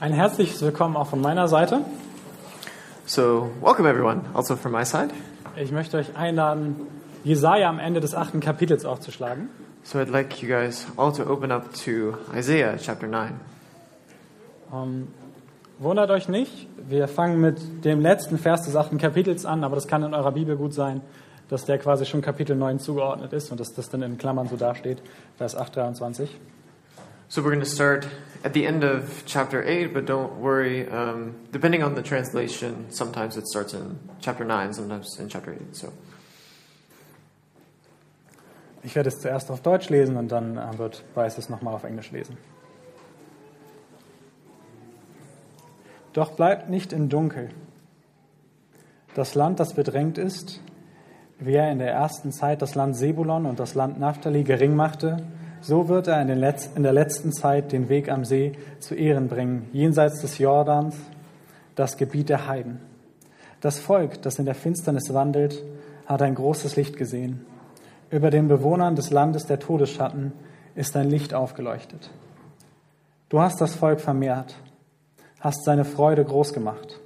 [0.00, 1.82] Ein herzliches Willkommen auch von meiner Seite.
[3.04, 5.10] So, welcome everyone, also from my side.
[5.56, 6.76] Ich möchte euch einladen,
[7.22, 9.50] Jesaja am Ende des achten Kapitels aufzuschlagen.
[9.82, 13.38] So, I'd like you guys all to open up to Isaiah chapter 9.
[14.72, 15.08] Ähm,
[15.78, 19.86] wundert euch nicht, wir fangen mit dem letzten Vers des achten Kapitels an, aber das
[19.86, 21.02] kann in eurer Bibel gut sein,
[21.50, 24.56] dass der quasi schon Kapitel 9 zugeordnet ist und dass das dann in Klammern so
[24.56, 25.02] dasteht,
[25.36, 26.40] Vers 8, 23.
[27.32, 28.08] So, we're going to start
[28.42, 33.36] at the end of chapter 8, but don't worry, um, depending on the translation, sometimes
[33.36, 35.76] it starts in chapter 9, sometimes in chapter 8.
[35.76, 35.92] So,
[38.82, 41.84] Ich werde es zuerst auf Deutsch lesen und dann äh, wird Bryce es nochmal auf
[41.84, 42.36] Englisch lesen.
[46.12, 47.50] Doch bleibt nicht im Dunkel.
[49.14, 50.60] Das Land, das bedrängt ist,
[51.38, 55.18] wie er in der ersten Zeit das Land Sebulon und das Land Naphtali gering machte,
[55.60, 56.28] so wird er in,
[56.82, 60.96] der letzten Zeit den Weg am See zu Ehren bringen, jenseits des Jordans,
[61.74, 62.80] das Gebiet der Heiden.
[63.60, 65.62] Das Volk, das in der Finsternis wandelt,
[66.06, 67.44] hat ein großes Licht gesehen.
[68.10, 70.32] Über den Bewohnern des Landes der Todesschatten
[70.74, 72.10] ist ein Licht aufgeleuchtet.
[73.28, 74.56] Du hast das Volk vermehrt,
[75.38, 77.00] hast seine Freude groß gemacht.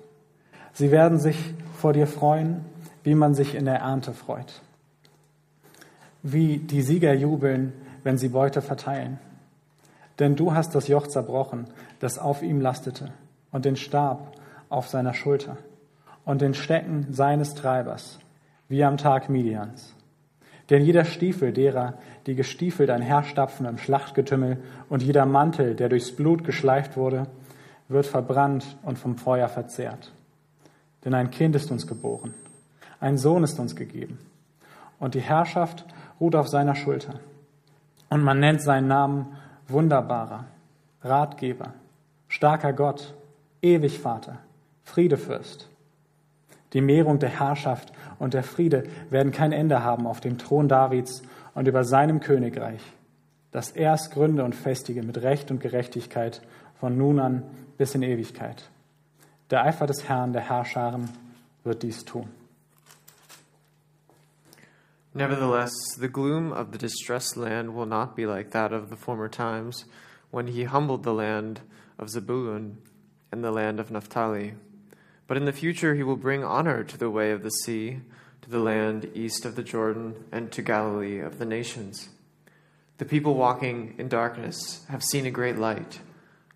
[0.73, 2.65] Sie werden sich vor dir freuen,
[3.03, 4.63] wie man sich in der Ernte freut.
[6.23, 7.75] Wie die Sieger jubeln,
[8.05, 9.19] wenn sie Beute verteilen.
[10.21, 11.67] Denn du hast das Joch zerbrochen,
[11.99, 13.11] das auf ihm lastete,
[13.51, 14.33] und den Stab
[14.69, 15.57] auf seiner Schulter,
[16.25, 18.21] und den Stecken seines Treibers,
[18.69, 19.93] wie am Tag Midians.
[20.71, 21.95] Denn jeder Stiefel derer,
[22.27, 24.59] die gestiefelt einherstapfen im Schlachtgetümmel,
[24.89, 27.27] und jeder Mantel, der durchs Blut geschleift wurde,
[27.89, 30.13] wird verbrannt und vom Feuer verzehrt.
[31.05, 32.33] Denn ein Kind ist uns geboren,
[33.01, 34.19] ein Sohn ist uns gegeben,
[34.99, 35.85] und die Herrschaft
[36.21, 37.21] ruht auf seiner Schulter.
[38.15, 40.45] Und man nennt seinen Namen Wunderbarer,
[41.03, 41.73] Ratgeber,
[42.29, 43.13] starker Gott,
[43.61, 44.39] Ewigvater,
[44.85, 45.69] Friedefürst.
[46.75, 51.23] Die Mehrung der Herrschaft und der Friede werden kein Ende haben auf dem Thron Davids
[51.55, 52.83] und über seinem Königreich,
[53.51, 56.41] das er es gründe und festige mit Recht und Gerechtigkeit
[56.79, 57.43] von nun an
[57.79, 58.71] bis in Ewigkeit.
[59.51, 61.09] Der Eifer des Herrn, der Herrscharen,
[61.65, 62.29] wird dies tun.
[65.17, 69.29] Nevertheless, the gloom of the distressed land will not be like that of the former
[69.29, 69.85] times,
[70.33, 71.61] when he humbled the land
[72.01, 72.79] of Zebulun
[73.31, 74.55] and the land of Naphtali.
[75.29, 78.01] But in the future he will bring honor to the way of the sea,
[78.43, 82.09] to the land east of the Jordan, and to Galilee of the nations.
[82.99, 86.01] The people walking in darkness have seen a great light.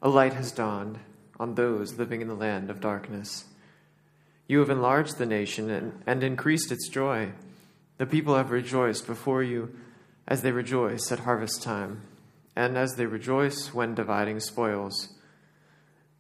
[0.03, 0.99] A light has dawned
[1.39, 3.45] on those living in the land of darkness.
[4.49, 7.31] You have enlarged the nation and, and increased its joy.
[7.99, 9.75] The people have rejoiced before you
[10.27, 12.03] as they rejoice at harvest time,
[12.55, 15.15] and as they rejoice when dividing spoils.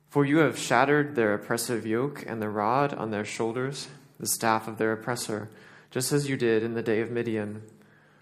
[0.08, 4.66] For you have shattered their oppressive yoke and the rod on their shoulders, the staff
[4.66, 5.50] of their oppressor,
[5.90, 7.62] just as you did in the day of Midian.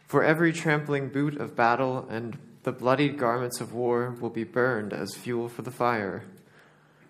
[0.06, 4.92] For every trampling boot of battle and the bloodied garments of war will be burned
[4.92, 6.24] as fuel for the fire.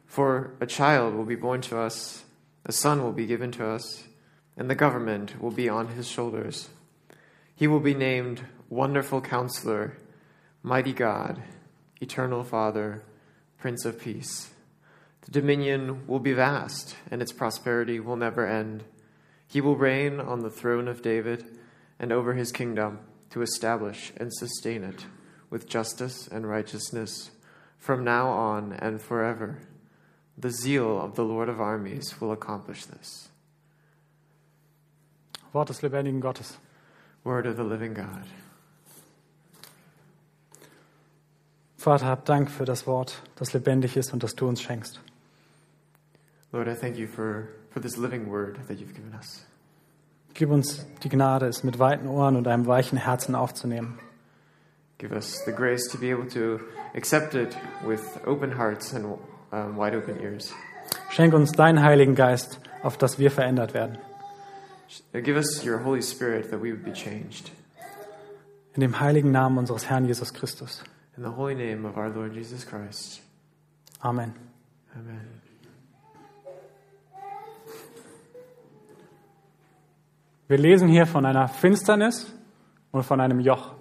[0.06, 2.24] For a child will be born to us,
[2.64, 4.04] a son will be given to us
[4.56, 6.68] and the government will be on his shoulders.
[7.54, 9.96] He will be named Wonderful Counselor,
[10.62, 11.42] Mighty God,
[12.00, 13.04] Eternal Father,
[13.58, 14.50] Prince of Peace.
[15.22, 18.84] The dominion will be vast, and its prosperity will never end.
[19.46, 21.58] He will reign on the throne of David
[21.98, 23.00] and over his kingdom
[23.30, 25.06] to establish and sustain it
[25.50, 27.30] with justice and righteousness
[27.78, 29.58] from now on and forever.
[30.36, 33.28] The zeal of the Lord of armies will accomplish this.
[35.56, 36.58] Wort des lebendigen Gottes.
[37.24, 38.26] Word of the living God.
[41.78, 45.00] Vater, hab Dank für das Wort, das lebendig ist und das du uns schenkst.
[46.52, 49.46] Lord, I thank you for, for this living word that you've given us.
[50.34, 53.98] Gib uns die Gnade, es mit weiten Ohren und einem weichen Herzen aufzunehmen.
[54.98, 56.60] Give us the grace to be able to
[56.94, 59.06] accept it with open hearts and
[59.52, 60.52] um, wide open ears.
[61.08, 63.96] Schenk uns deinen Heiligen Geist, auf dass wir verändert werden.
[65.12, 67.50] Give us your Holy Spirit that we would be changed.
[68.74, 70.82] In dem heiligen Namen unseres Herrn Jesus Christus.
[71.16, 73.22] In the holy name of our Lord Jesus Christ.
[74.02, 74.34] Amen.
[74.94, 75.40] Amen.
[80.48, 82.32] Wir lesen hier von einer Finsternis
[82.92, 83.74] und von einem Joch.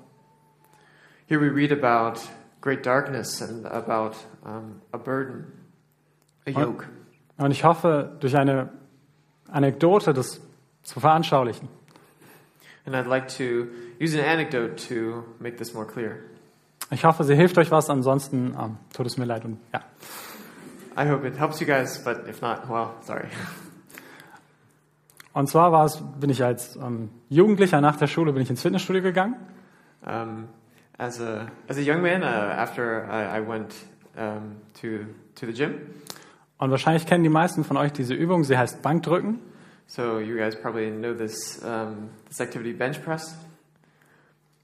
[1.27, 2.21] Here we read about
[2.61, 5.45] great darkness and about um, a burden,
[6.47, 6.87] a yoke.
[7.37, 8.69] Und ich hoffe, durch eine
[9.51, 10.41] Anekdote das
[10.85, 11.67] zu veranschaulichen.
[12.85, 13.67] And I'd like to
[13.99, 16.19] use an anecdote to make this more clear.
[16.91, 19.43] Ich hoffe, sie hilft euch was, ansonsten ähm, tut es mir leid.
[19.43, 19.81] Und, ja.
[20.97, 23.25] I hope it helps you guys, but if not, well, sorry.
[25.33, 28.61] Und zwar war es, bin ich als ähm, Jugendlicher nach der Schule bin ich ins
[28.61, 29.35] Fitnessstudio gegangen
[30.05, 30.49] Um,
[30.99, 33.73] as a as a young man, uh, after I, I went
[34.15, 35.79] um, to to the gym,
[36.59, 38.43] und wahrscheinlich kennen die meisten von euch diese Übung.
[38.43, 39.39] Sie heißt Bankdrücken.
[39.87, 43.35] So you guys probably know this um, this activity, bench press.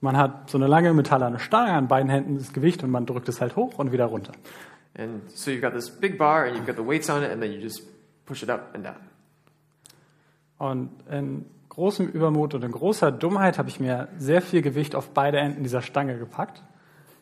[0.01, 3.29] Man hat so eine lange metallerne Stange an beiden Händen das Gewicht und man drückt
[3.29, 4.33] es halt hoch und wieder runter.
[4.97, 7.41] And so you've got this big bar, and you've got the weights on it, and
[7.41, 7.83] then you just
[8.25, 8.95] push it up and down.
[10.57, 15.09] Und in großem Übermut und in großer Dummheit habe ich mir sehr viel Gewicht auf
[15.11, 16.61] beide Enden dieser Stange gepackt.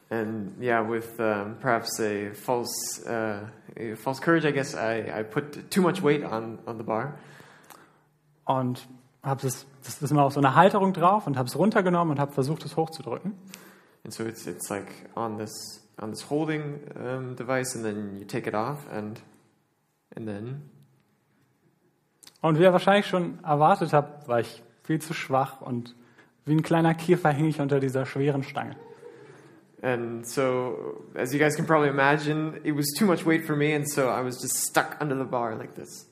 [0.10, 3.46] And yeah, with um, perhaps a false uh,
[3.78, 7.20] a false courage, I guess I, I put too much weight on, on the bar,
[8.50, 8.88] Und
[9.22, 12.20] habe das, das ist immer auf so eine Halterung drauf und habe es runtergenommen und
[12.20, 13.34] habe versucht, es hochzudrücken.
[14.06, 15.52] and so it's it's like on this
[16.02, 19.22] on this holding um, device, and then you take it off, and
[20.16, 20.62] and then
[22.42, 25.94] Und wie ihr wahrscheinlich schon erwartet habt, war ich viel zu schwach und
[26.46, 28.76] wie ein kleiner Käfer hing ich unter dieser schweren Stange.
[29.84, 33.76] and so as you guys can probably imagine, it was too much weight for me,
[33.76, 36.09] and so I was just stuck under the bar like this.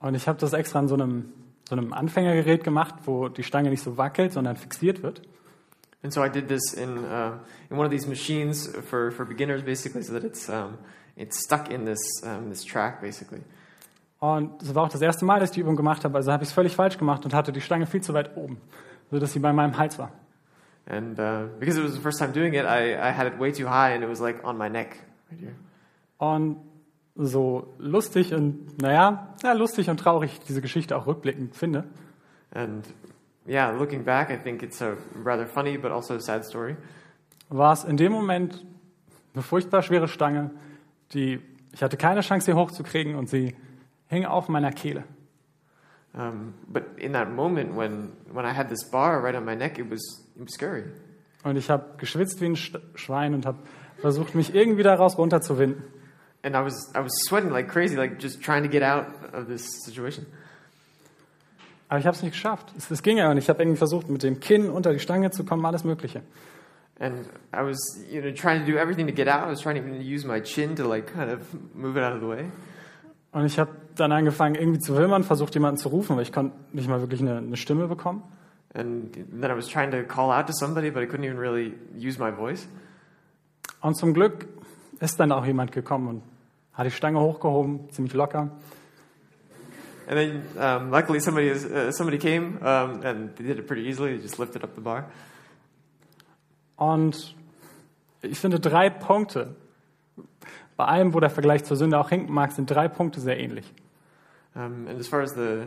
[0.00, 1.32] Und ich habe das extra an so einem,
[1.68, 5.22] so einem Anfängergerät gemacht, wo die Stange nicht so wackelt, sondern fixiert wird.
[6.02, 7.32] And so I did this in uh,
[7.68, 10.78] in one of these machines for, for beginners, basically, so that it's um,
[11.14, 13.42] it's stuck in this um, this track, basically.
[14.18, 16.42] Und es war auch das erste Mal, dass ich die Übung gemacht habe, also habe
[16.42, 18.58] ich es völlig falsch gemacht und hatte die Stange viel zu weit oben,
[19.10, 20.12] sodass sie bei meinem Hals war.
[20.86, 23.52] And uh, because it was the first time doing it, I, I had it way
[23.52, 24.96] too high, and it was like on my neck
[25.30, 25.54] right here.
[26.16, 26.56] Und
[27.26, 31.84] so lustig und, naja, ja, lustig und traurig diese Geschichte auch rückblickend finde,
[32.52, 32.84] And
[33.46, 36.76] yeah, looking back, I think it's a rather funny but also a sad story.
[37.48, 38.64] war es in dem Moment
[39.34, 40.50] eine furchtbar schwere Stange,
[41.14, 41.40] die
[41.72, 43.54] ich hatte keine Chance, sie hochzukriegen und sie
[44.08, 45.04] hing auf meiner Kehle.
[46.12, 49.78] Um, but in that moment when, when I had this bar right on my neck,
[49.78, 50.82] it was, it was scary.
[51.44, 53.58] Und ich habe geschwitzt wie ein Sch- Schwein und habe
[53.98, 55.84] versucht, mich irgendwie daraus runterzuwinden.
[56.42, 59.46] And I was, I was sweating like crazy, like just trying to get out of
[59.46, 60.26] this situation.
[61.88, 62.72] Aber ich habe es nicht geschafft.
[62.76, 65.30] Es, es ging ja und ich habe irgendwie versucht, mit dem Kinn unter die Stange
[65.32, 66.22] zu kommen, alles Mögliche.
[67.00, 67.78] And I was,
[68.10, 69.46] you know, trying to do everything to get out.
[69.46, 71.40] I was trying to even use my chin to like kind of
[71.74, 72.50] move it out of the way.
[73.32, 76.56] Und ich habe dann angefangen, irgendwie zu wimmern, versucht, jemanden zu rufen, aber ich konnte
[76.72, 78.22] nicht mal wirklich eine, eine Stimme bekommen.
[78.74, 81.74] And then I was trying to call out to somebody, but I couldn't even really
[81.96, 82.68] use my voice.
[83.80, 84.46] Und zum Glück
[85.00, 86.22] ist dann auch jemand gekommen und
[86.72, 88.50] hat die Stange hochgehoben, ziemlich locker.
[90.08, 94.16] And then um, luckily somebody, uh, somebody came um, and they did it pretty easily.
[94.16, 95.08] They just lifted up the bar.
[96.76, 97.36] Und
[98.22, 99.54] ich finde drei Punkte,
[100.76, 103.72] bei allem, wo der Vergleich zur Sünde auch hinken mag, sind drei Punkte sehr ähnlich.
[104.54, 105.66] Um, and as far as the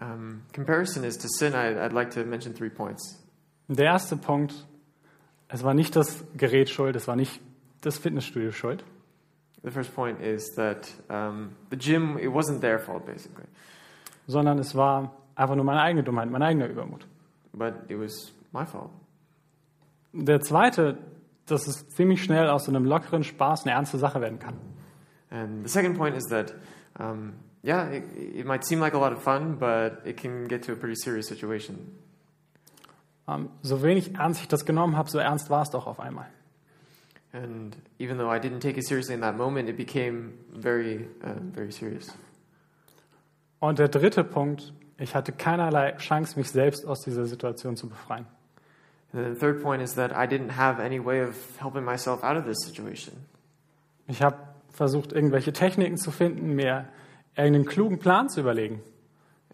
[0.00, 3.22] um, comparison is to sin, I, I'd like to mention three points.
[3.68, 4.54] Der erste Punkt,
[5.48, 7.40] es war nicht das Gerät schuld, es war nicht
[7.80, 8.84] das Fitnessstudio schuld,
[9.64, 13.46] The first point is that um, the gym, it wasn't their fault, basically,
[14.26, 17.06] sondern es war einfach nur meine eigene Dummheit, mein eigener Übermut.
[17.56, 18.90] but it was my fault.
[20.12, 20.98] Der zweite,
[21.46, 24.54] dass es ziemlich schnell aus so einem lockeren Spaß eine ernste Sache werden kann.
[25.30, 26.54] And the second point is that,
[26.98, 30.62] um, yeah, it, it might seem like a lot of fun, but it can get
[30.64, 31.98] to a pretty serious situation.
[33.26, 36.26] Ähm, so wenig ernst ich das genommen habe, so ernst war es doch auf einmal.
[37.34, 41.34] And even though I didn't take it seriously in that moment, it became very, uh,
[41.52, 42.14] very serious.
[43.58, 48.26] Und der dritte Punkt, ich hatte keinerlei Chance, mich selbst aus dieser Situation zu befreien.
[49.12, 52.36] And the third point is that I didn't have any way of helping myself out
[52.36, 53.16] of this situation.
[54.06, 54.36] Ich habe
[54.70, 56.88] versucht, irgendwelche Techniken zu finden, mir
[57.36, 58.80] irgendeinen klugen Plan zu überlegen.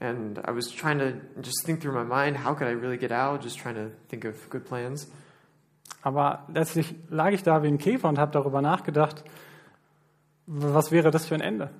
[0.00, 3.12] And I was trying to just think through my mind, how could I really get
[3.12, 3.42] out?
[3.42, 5.10] Just trying to think of good plans.
[6.02, 9.24] Aber letztlich lag ich da wie ein Käfer und habe darüber nachgedacht,
[10.46, 11.70] was wäre das für ein Ende?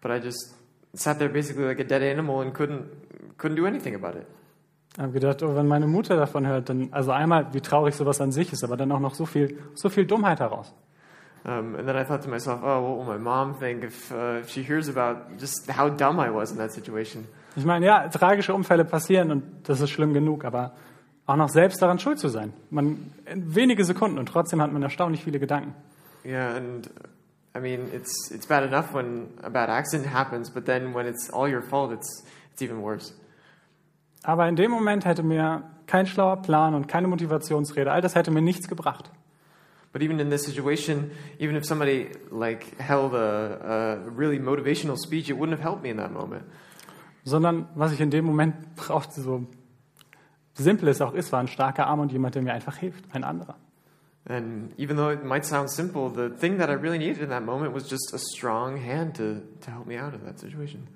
[0.00, 0.54] But I just
[0.92, 2.84] sat there basically like a dead animal and couldn't
[3.38, 4.26] couldn't do anything about it.
[4.94, 8.20] Ich habe gedacht, oh, wenn meine Mutter davon hört, dann, also einmal, wie traurig sowas
[8.20, 10.74] an sich ist, aber dann auch noch so viel, so viel Dummheit heraus.
[11.44, 14.40] Um, and then I thought to myself, oh, what will my mom think if, uh,
[14.40, 17.26] if she hears about just how dumb I was in that situation?
[17.56, 20.72] Ich meine, ja, tragische Unfälle passieren und das ist schlimm genug, aber
[21.26, 22.52] auch noch selbst daran schuld zu sein.
[22.70, 25.74] Man, wenige Sekunden und trotzdem hat man erstaunlich viele Gedanken.
[26.24, 26.88] Yeah, and
[27.54, 31.30] I mean, it's it's bad enough when a bad accident happens, but then when it's
[31.30, 33.12] all your fault, it's it's even worse.
[34.22, 38.30] Aber in dem Moment hätte mir kein schlauer Plan und keine Motivationsrede, all das hätte
[38.30, 39.10] mir nichts gebracht.
[39.92, 45.28] But even in this situation, even if somebody like held a, a really motivational speech,
[45.28, 46.44] it wouldn't have helped me in that moment.
[47.24, 49.46] Sondern was ich in dem Moment brauchte, so
[50.54, 53.24] simpel es auch ist, war ein starker Arm und jemand, der mir einfach hilft, ein
[53.24, 53.56] anderer.
[54.28, 57.44] And even though it might sound simple, the thing that I really needed in that
[57.44, 60.86] moment was just a strong hand to, to help me out of that situation.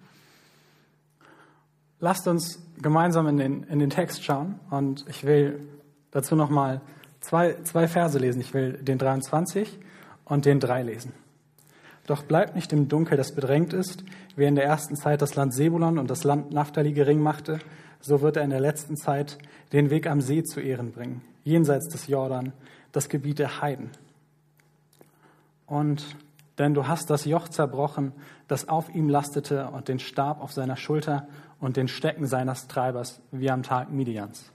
[1.99, 5.67] Lasst uns gemeinsam in den, in den Text schauen und ich will
[6.13, 6.83] dazu nochmal
[7.21, 8.41] zwei, zwei Verse lesen.
[8.41, 9.79] Ich will den 23
[10.25, 11.13] und den 3 lesen.
[12.07, 14.05] Doch bleibt nicht im Dunkel, das bedrängt ist,
[14.37, 17.59] wie in der ersten Zeit das Land Sebulon und das Land Naphtali gering machte,
[18.07, 19.39] so wird er in der letzten Zeit
[19.73, 22.53] den Weg am See zu Ehren bringen, jenseits des Jordan,
[22.93, 23.91] das Gebiet der Heiden.
[25.67, 26.17] Und
[26.59, 28.13] denn du hast das Joch zerbrochen,
[28.49, 31.29] das auf ihm lastete, und den Stab auf seiner Schulter
[31.61, 34.51] und den Stecken seines Treibers, wie am Tag Midians.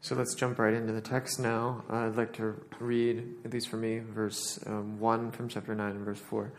[0.00, 1.82] So let's jump right into the text now.
[1.90, 6.04] I'd like to read, at least for me, verse um, 1 from chapter 9 and
[6.04, 6.50] verse 4.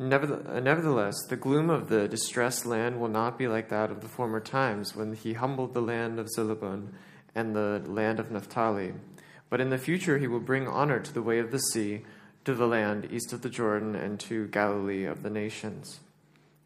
[0.00, 4.08] Neverthe- Nevertheless, the gloom of the distressed land will not be like that of the
[4.08, 6.94] former times when he humbled the land of Zebulun
[7.34, 8.94] and the land of Naphtali.
[9.50, 12.04] But in the future he will bring honor to the way of the sea,
[12.44, 15.98] to the land east of the Jordan, and to Galilee of the nations.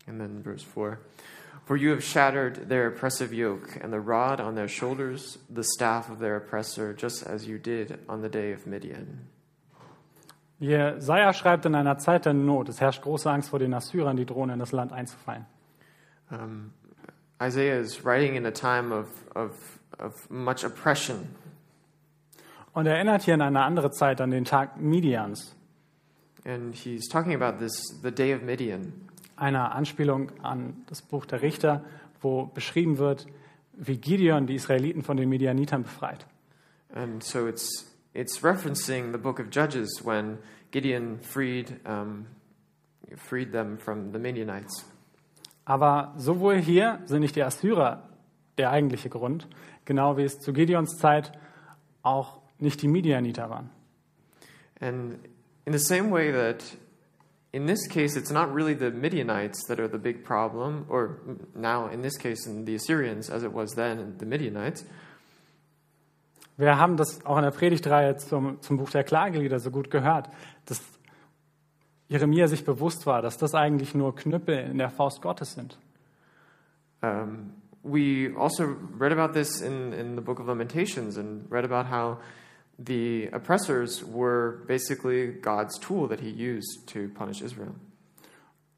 [0.07, 1.01] And then verse 4
[1.65, 6.11] For you have shattered their oppressive yoke, and the rod on their shoulders, the staff
[6.11, 9.27] of their oppressor, just as you did on the day of Midian.
[10.63, 14.25] Jesaja schreibt in einer Zeit der Not, es herrscht große Angst vor den Assyrern, die
[14.25, 15.45] drohen in das Land einzufallen.
[16.31, 16.73] Um,
[17.43, 21.29] Isaiah is writing in a time of, of, of much oppression.
[22.73, 25.55] Und er erinnert hier an eine andere Zeit, an den Tag Midians,
[26.45, 28.93] And he's talking about this, the day of Midian.
[29.37, 31.85] einer Anspielung an das Buch der Richter,
[32.21, 33.27] wo beschrieben wird,
[33.75, 36.27] wie Gideon die Israeliten von den Midianitern befreit.
[36.95, 40.39] And so it's, it's referencing the book of Judges when
[40.71, 42.27] Gideon freed, um,
[43.17, 44.85] freed them from the Midianites.
[45.65, 48.03] Aber sowohl hier sind nicht die Assyrer
[48.59, 49.47] der eigentliche Grund,
[49.85, 51.33] genau wie es zu Gideons Zeit
[52.03, 53.71] auch nicht die Midianiter waren.
[54.81, 55.19] And
[55.65, 56.65] in the same way that
[57.53, 61.21] in this case, it's not really the Midianites that are the big problem, or
[61.55, 64.85] now in this case, in the Assyrians, as it was then, the Midianites.
[66.57, 70.29] Wir haben das auch in der Predigtreihe zum, zum Buch der Klagelieder so gut gehört,
[70.67, 70.83] dass
[72.09, 75.79] Jeremia sich bewusst war, dass das eigentlich nur Knüppel in der Faust Gottes sind.
[77.03, 81.91] Um, we also read about this in, in the book of Lamentations and read about
[81.91, 82.19] how
[82.79, 87.75] the oppressors were basically God's tool that he used to punish Israel.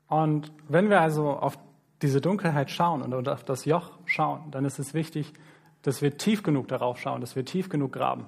[0.08, 1.58] Und wenn wir also auf
[2.02, 5.32] diese Dunkelheit schauen und auf das Joch schauen, dann ist es wichtig,
[5.84, 8.26] dass wir tief genug darauf schauen, dass wir tief genug graben.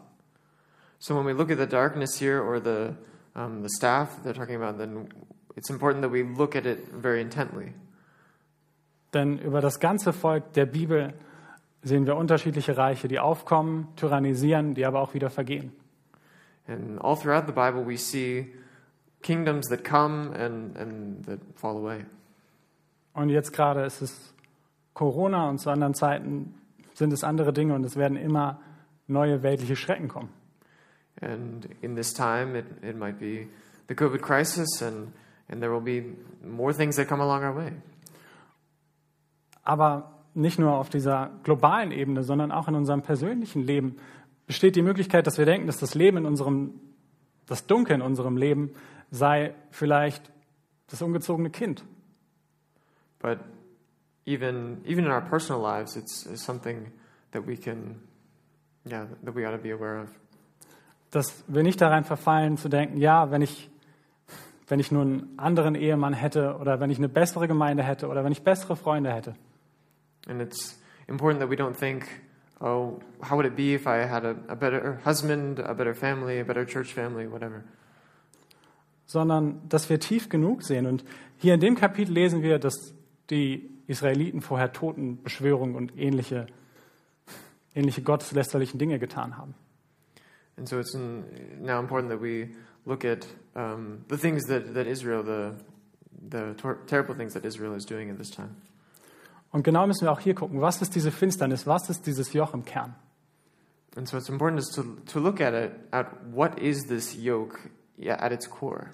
[0.99, 2.95] So when we look at the darkness here or the,
[3.35, 5.09] um, the staff they're talking about, then
[5.57, 7.73] it's important that we look at it very intently.
[9.15, 11.15] Denn über das ganze Volk der Bibel
[11.83, 15.73] sehen wir unterschiedliche Reiche, die aufkommen, tyrannisieren, die aber auch wieder vergehen.
[16.69, 18.53] And all throughout the Bible, we see
[19.23, 22.05] kingdoms that come and, and that fall away.
[23.15, 24.35] Und jetzt gerade ist es
[24.93, 26.55] Corona und zu anderen Zeiten
[26.97, 28.61] sind es andere Dinge und es werden immer
[29.07, 30.31] neue weltliche Schrecken kommen.
[31.21, 33.49] And in this time, it, it might be
[33.89, 35.09] the COVID crisis, and,
[35.49, 37.73] and there will be more things that come along our way.
[39.63, 43.97] Aber nicht nur auf dieser globalen Ebene, sondern auch in unserem persönlichen Leben
[44.47, 46.75] besteht die Möglichkeit, dass wir denken, dass das Leben in unserem,
[47.47, 48.71] das Dunkel in unserem Leben
[49.11, 50.31] sei vielleicht
[50.89, 51.85] das ungezogene Kind.
[53.19, 53.39] But
[54.27, 56.93] even, even in our personal lives, it's, it's something
[57.33, 58.01] that we can,
[58.85, 60.11] yeah, that we ought to be aware of.
[61.11, 63.71] Dass wir nicht daran verfallen zu denken, ja, wenn ich,
[64.69, 68.25] wenn ich nur einen anderen Ehemann hätte oder wenn ich eine bessere Gemeinde hätte oder
[68.25, 69.35] wenn ich bessere Freunde hätte,
[70.29, 72.05] And it's important that we don't think,
[72.61, 76.41] oh, how would it be if I had a, a better husband, a better family,
[76.41, 77.63] a better church family, whatever.
[79.07, 80.87] sondern dass wir tief genug sehen.
[80.87, 81.05] Und
[81.39, 82.93] hier in dem Kapitel lesen wir, dass
[83.31, 86.47] die Israeliten vorher Totenbeschwörungen und ähnliche,
[87.75, 89.55] ähnliche gotteslästerlichen Dinge getan haben.
[90.59, 92.49] And so it's now important that we
[92.87, 95.53] look at um, the things that, that Israel, the,
[96.31, 96.55] the
[96.87, 98.57] terrible things that Israel is doing at this time.
[99.53, 102.53] Und genau müssen wir auch hier gucken, was ist diese Finsternis, was ist dieses Joch
[102.55, 102.95] im Kern?
[103.97, 107.59] And so it's important to, to look at it, at what is this yoke
[108.07, 108.91] at its core.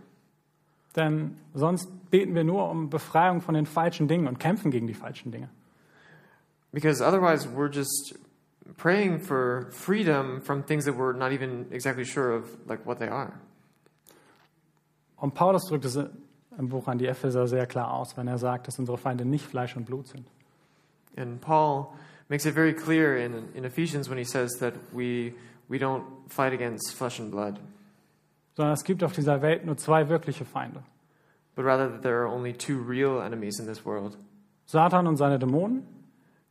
[0.97, 4.95] Denn sonst beten wir nur um Befreiung von den falschen Dingen und kämpfen gegen die
[4.95, 5.49] falschen Dinge.
[6.73, 8.15] Because otherwise we're just
[8.77, 13.09] praying for freedom from things that we're not even exactly sure of, like what they
[13.09, 13.33] are.
[15.17, 18.67] Und Paulus drückt es im Buch an die Epheser sehr klar aus, wenn er sagt,
[18.67, 20.27] dass unsere Feinde nicht Fleisch und Blut sind.
[21.17, 21.89] And Paul
[22.29, 25.35] makes it very clear in, in Ephesians when he says that we,
[25.69, 27.61] we don't fight against flesh and blood,
[28.54, 30.82] Sondern es gibt auf dieser Welt nur zwei wirkliche Feinde.
[31.54, 34.16] but rather that there are only two real enemies in this world
[34.66, 35.82] Satan und seine Dämonen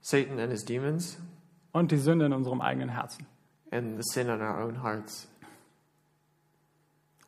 [0.01, 1.17] Satan and his demons,
[1.71, 3.25] und die Sünde in unserem eigenen Herzen.
[3.71, 5.27] and the sin in our own hearts.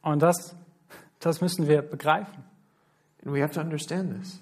[0.01, 0.55] Und das,
[1.19, 2.43] das müssen wir begreifen,
[3.25, 4.39] And we have to understand this.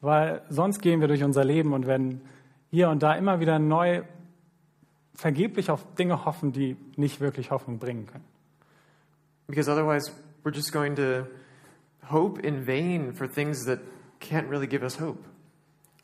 [0.00, 2.20] weil sonst gehen wir durch unser Leben und werden
[2.70, 4.02] hier und da immer wieder neu
[5.14, 8.24] vergeblich auf Dinge hoffen, die nicht wirklich Hoffnung bringen können.
[9.46, 10.10] Because otherwise,
[10.42, 11.26] we're just going to
[12.04, 13.80] hope in vain for things that
[14.20, 15.22] can't really give us hope.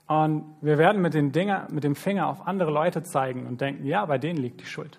[0.06, 3.87] Und wir werden mit, den Dinger, mit dem Finger auf andere Leute zeigen und denken,
[3.87, 4.99] ja, bei denen liegt die Schuld.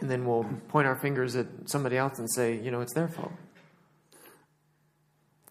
[0.00, 3.08] And then we'll point our fingers at somebody else and say, you know, it's their
[3.08, 3.32] fault.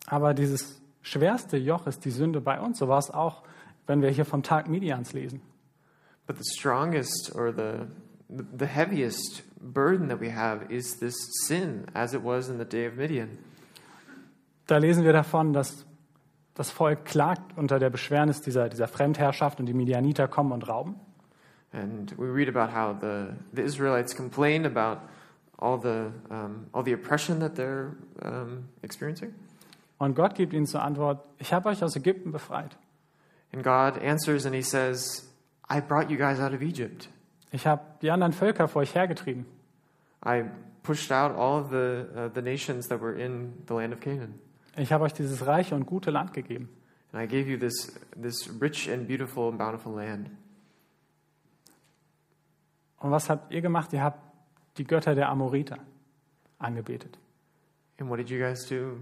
[0.08, 2.80] Aber dieses schwerste Joch ist die Sünde bei uns.
[2.80, 3.44] So war es auch,
[3.86, 5.42] wenn wir hier vom Tag Midians lesen.
[6.26, 7.86] But the strongest or the,
[8.30, 11.16] the heaviest burden that we have is this
[11.48, 13.38] sin, as it was in the day of Midian.
[14.68, 15.86] Da lesen wir davon, dass
[16.54, 20.96] das Volk klagt unter der Beschwernis dieser, dieser Fremdherrschaft und die Midianiter kommen und rauben.
[21.72, 25.02] And we read about how the, the Israelites complain about
[25.58, 27.94] all the, um, all the oppression that they're
[28.24, 29.34] um, experiencing.
[29.98, 32.78] Und Gott gibt ihnen zur Antwort, ich habe euch aus Ägypten befreit.
[33.54, 35.28] And God answers and he says,
[35.70, 37.10] I brought you guys out of Egypt.
[37.52, 39.46] Ich habe die anderen Völker vor euch hergetrieben.
[40.26, 40.44] I
[40.84, 44.40] pushed out all of the, uh, the nations that were in the land of Canaan.
[44.78, 46.70] Ich habe euch dieses reiche und gute Land gegeben.
[47.12, 50.30] And I gave you this, this rich and beautiful and bountiful land.
[53.00, 53.94] Und was habt ihr gemacht?
[53.94, 54.20] Ihr habt
[54.78, 55.80] die Götter der Amoriter
[56.60, 57.18] angebetet.
[58.00, 58.98] And what did you guys do?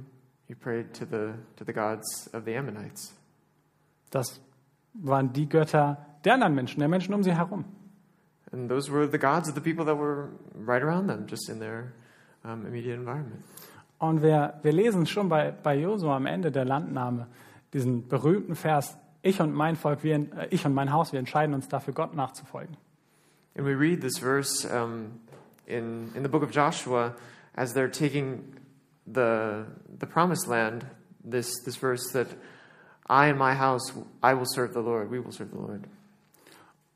[0.47, 3.13] You prayed to the, to the gods of the Ammonites.
[4.11, 4.39] Das
[4.93, 7.65] waren die Götter der anderen Menschen, der Menschen um sie herum.
[8.51, 11.59] And those were the gods of the people that were right around them, just in
[11.59, 11.93] their
[12.43, 13.43] um, immediate environment.
[13.99, 17.27] Und wir, wir lesen schon bei, bei Josua am Ende der Landnahme
[17.73, 21.53] diesen berühmten Vers, ich und mein Volk, wir, äh, ich und mein Haus, wir entscheiden
[21.53, 22.77] uns dafür, Gott nachzufolgen.
[23.57, 25.19] And we read this verse um,
[25.65, 27.15] in, in the book of Joshua
[27.55, 28.55] as they're taking
[29.07, 29.65] the,
[29.99, 30.85] the promised land,
[31.23, 32.27] this, this verse that
[33.09, 35.87] I and my house, I will serve the Lord, we will serve the Lord.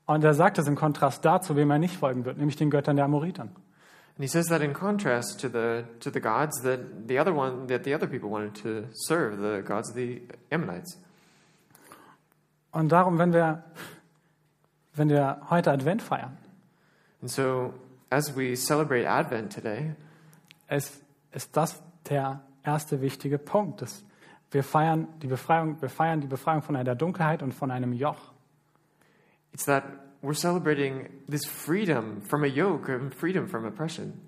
[0.06, 2.96] Und er sagt es im Kontrast dazu, wem er nicht folgen wird, nämlich den Göttern
[2.96, 3.50] der Amoritern.
[4.14, 7.66] And he says that in contrast to the, to the gods that the other one,
[7.68, 10.98] that the other people wanted to serve, the gods of the Ammonites.
[12.72, 13.64] Und darum, wenn wir,
[14.94, 16.36] wenn wir heute Advent feiern,
[17.22, 17.72] And so
[18.10, 19.94] as we celebrate Advent today,
[20.68, 23.80] ist, ist das der erste wichtige Punkt.
[23.80, 24.04] Dass
[24.50, 28.31] wir, feiern die Befreiung, wir feiern die Befreiung von einer Dunkelheit und von einem Joch.
[29.52, 29.84] It's that
[30.22, 34.20] we're celebrating this freedom from a yoke and freedom from oppression.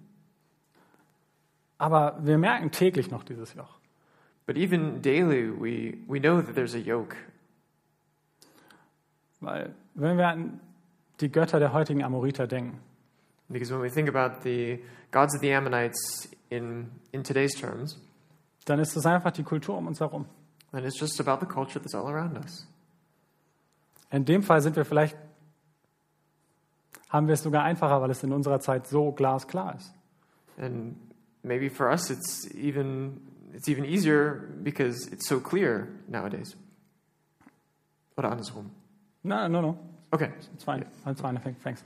[1.79, 3.79] Aber wir merken täglich noch dieses Joch.
[4.47, 7.17] But even daily, we, we know that there's a yoke.
[9.41, 10.61] Weil wenn wir an
[11.21, 12.81] die Götter der heutigen Amoriter denken,
[13.51, 17.99] Because when we think about the gods of the Ammonites in, in today's terms,
[18.65, 20.27] dann ist es einfach die Kultur um uns herum.
[20.73, 22.67] then it's just about the culture that's all around us.
[24.15, 25.17] In dem Fall sind wir vielleicht,
[27.09, 29.93] haben wir es sogar einfacher, weil es in unserer Zeit so glasklar ist.
[30.57, 30.95] And
[31.43, 33.21] maybe for us, it's even,
[33.53, 36.57] it's even easier because it's so clear nowadays.
[38.17, 38.71] Oder andersrum.
[39.25, 39.79] No, no, no.
[40.13, 40.31] Okay.
[40.55, 40.87] It's fine.
[41.05, 41.41] It's fine.
[41.65, 41.83] Thanks.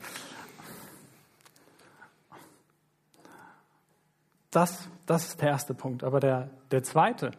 [4.51, 6.05] Das, das ist der erste Punkt.
[6.05, 7.31] Aber der, der zweite,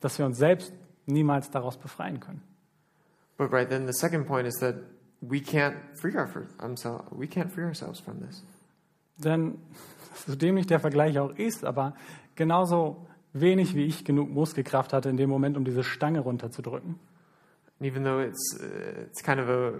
[0.00, 0.72] dass wir uns selbst
[1.04, 2.42] niemals daraus befreien können.
[3.42, 4.76] But right then, the second point is that
[5.20, 7.08] we can't free our, ourselves.
[7.10, 8.40] We can't free ourselves from this.
[9.18, 9.58] Denn
[10.28, 11.94] so dämlich der Vergleich auch ist, aber
[12.36, 17.00] genauso wenig wie ich genug Muskelkraft hatte in dem Moment, um diese Stange runterzudrücken,
[17.80, 19.72] And even though it's uh, it's kind of a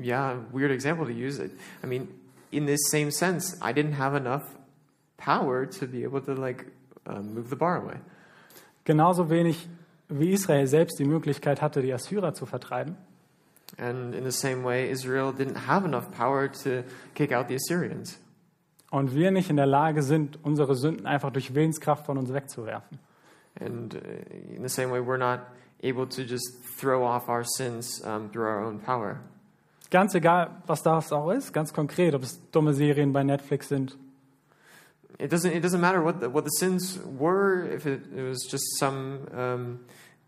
[0.00, 1.52] yeah weird example to use, it,
[1.84, 2.08] I mean,
[2.50, 4.42] in this same sense, I didn't have enough
[5.18, 6.66] power to be able to like
[7.06, 8.00] um, move the bar away.
[8.84, 9.68] genauso wenig
[10.18, 12.96] wie Israel selbst die Möglichkeit hatte, die Assyrer zu vertreiben,
[13.78, 16.82] And in the same way, Israel didn't have enough power to
[17.14, 18.18] kick out the Assyrians.
[18.90, 22.98] und wir nicht in der Lage sind, unsere Sünden einfach durch Willenskraft von uns wegzuwerfen.
[23.58, 23.98] And uh,
[24.54, 25.40] in the same way, we're not
[25.82, 29.20] able to just throw off our sins um, through our own power.
[29.90, 33.96] Ganz egal, was das auch ist, ganz konkret, ob es dumme Serien bei Netflix sind,
[35.18, 38.46] It doesn't, it doesn't matter what the, what the sins were, if it, it was
[38.50, 39.80] just some um,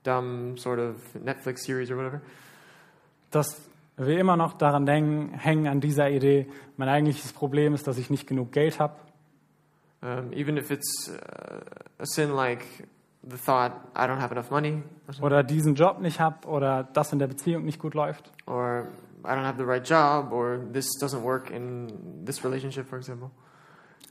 [0.04, 2.20] dumb sort of Netflix series or whatever.
[3.30, 3.60] dass
[3.96, 8.10] wir immer noch daran denken, hängen an dieser Idee, mein eigentliches Problem ist, dass ich
[8.10, 8.94] nicht genug Geld habe.
[10.02, 11.60] Um, even if it's uh,
[11.98, 12.64] a sin like
[13.22, 14.82] the thought, I don't have enough money,
[15.22, 18.30] oder diesen Job nicht habe oder das in der Beziehung nicht gut läuft.
[18.46, 18.88] or
[19.24, 21.88] I don't have the right job, or this doesn't work in
[22.26, 23.30] this relationship, for example.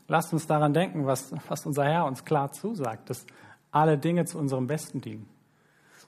[0.08, 3.25] Lasst uns daran denken, was, was unser Herr uns klar zusagt, dass
[3.71, 5.27] alle Dinge zu unserem Besten dienen.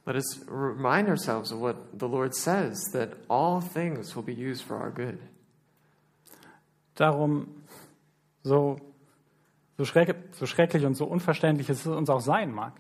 [0.06, 4.63] Let us remind ourselves of what the Lord says that all things will be used
[4.63, 5.18] for our good.
[6.96, 7.48] Darum,
[8.44, 8.80] so,
[9.78, 12.74] so, schreck, so schrecklich und so unverständlich es uns auch sein mag,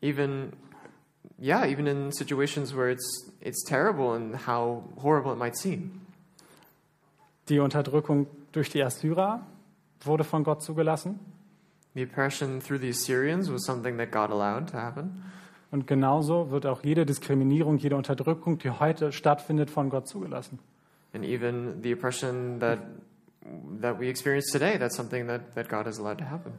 [0.00, 0.52] Even,
[1.38, 6.00] yeah, even in situations where it's, it's terrible and how horrible it might seem.
[7.48, 9.46] die Unterdrückung durch die Assyrer
[10.02, 11.18] wurde von Gott zugelassen.
[11.94, 15.22] The oppression through the Assyrians was something that God allowed to happen.
[15.70, 20.58] Und genauso wird auch jede Diskriminierung, jede Unterdrückung, die heute stattfindet, von Gott zugelassen.
[21.12, 22.80] And even the oppression that,
[23.80, 26.52] that we experience today, that's something that, that God has allowed to happen.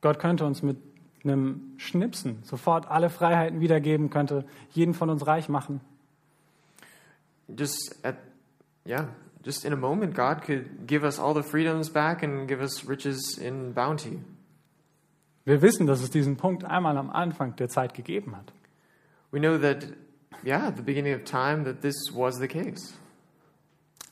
[0.00, 0.76] Gott könnte uns mit
[1.24, 5.80] einem Schnipsen sofort alle Freiheiten wiedergeben, könnte jeden von uns reich machen.
[7.48, 8.16] Just at,
[8.86, 9.08] yeah,
[9.44, 12.88] just in a moment, God could give us all the freedoms back and give us
[12.88, 14.20] riches in bounty.
[15.44, 18.52] Wir wissen, dass es diesen Punkt einmal am Anfang der Zeit gegeben hat.
[19.32, 19.86] We know that,
[20.44, 22.94] yeah, at the beginning of time, that this was the case.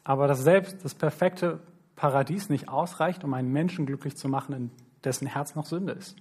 [0.02, 1.60] Aber dass selbst das perfekte
[1.94, 4.70] Paradies nicht ausreicht, um einen Menschen glücklich zu machen, in
[5.04, 6.16] dessen Herz noch Sünde ist.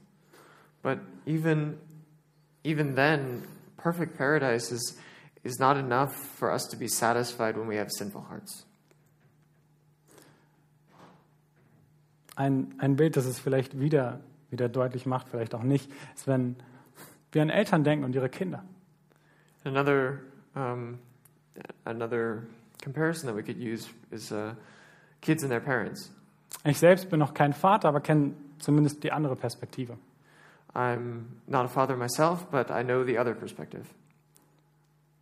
[0.83, 1.77] But even,
[2.63, 3.43] even then,
[3.77, 4.97] perfect paradise is,
[5.43, 8.65] is not enough for us to be satisfied when we have sinful hearts.
[12.35, 16.55] Ein, ein Bild, das es vielleicht wieder, wieder deutlich macht, vielleicht auch nicht, ist, wenn
[17.31, 18.63] wir an Eltern denken und ihre Kinder.
[19.63, 20.19] Another,
[20.55, 20.99] um,
[21.85, 22.43] another
[22.83, 24.53] comparison that we could use is uh,
[25.21, 26.11] kids and their parents.
[26.63, 29.97] Ich selbst bin noch kein Vater, aber kenne zumindest die andere Perspektive.
[30.73, 33.85] I'm not a father myself, but I know the other perspective.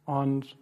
[0.06, 0.56] Und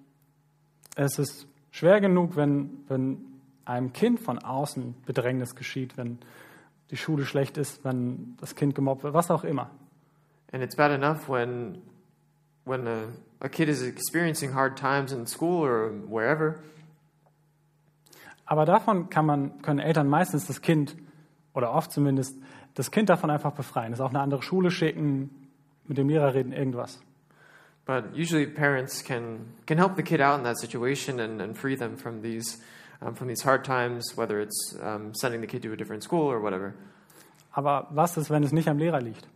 [0.96, 3.18] es ist schwer genug, wenn, wenn
[3.66, 6.20] einem Kind von außen Bedrängnis geschieht, wenn
[6.92, 9.70] die Schule schlecht ist, wenn das Kind gemobbt wird, was auch immer.
[10.52, 11.82] And it's bad enough when,
[12.66, 13.08] when a,
[13.40, 16.60] a kid is experiencing hard times in school or wherever.
[18.46, 20.96] Aber davon kann man, können Eltern meistens das Kind,
[21.54, 22.38] oder oft zumindest,
[22.76, 23.92] das Kind davon einfach befreien.
[23.92, 25.30] Es auch eine andere Schule schicken,
[25.88, 27.00] mit dem Lehrer reden, irgendwas.
[27.86, 31.76] But usually, parents can, can help the kid out in that situation and, and free
[31.76, 32.60] them from these,
[33.06, 36.28] um, from these hard times, whether it's um, sending the kid to a different school
[36.32, 36.74] or whatever.
[37.54, 39.28] Aber was ist, wenn es nicht am Lehrer liegt?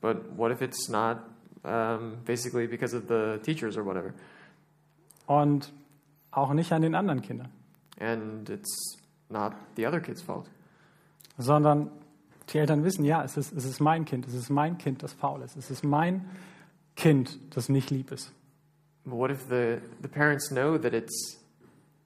[0.00, 1.18] But what if it's not
[1.64, 4.12] um, basically because of the teachers or whatever?
[5.26, 5.72] Und
[6.32, 7.48] auch nicht an den anderen Kindern,
[7.98, 8.96] And it's
[9.28, 10.46] not the other kid's fault.
[11.38, 11.90] sondern
[12.52, 15.12] die Eltern wissen, ja, es ist, es ist mein Kind, es ist mein Kind, das
[15.12, 16.28] faul ist, es ist mein
[16.96, 18.32] Kind, das nicht lieb ist.
[19.04, 21.39] But what if the, the parents know that it's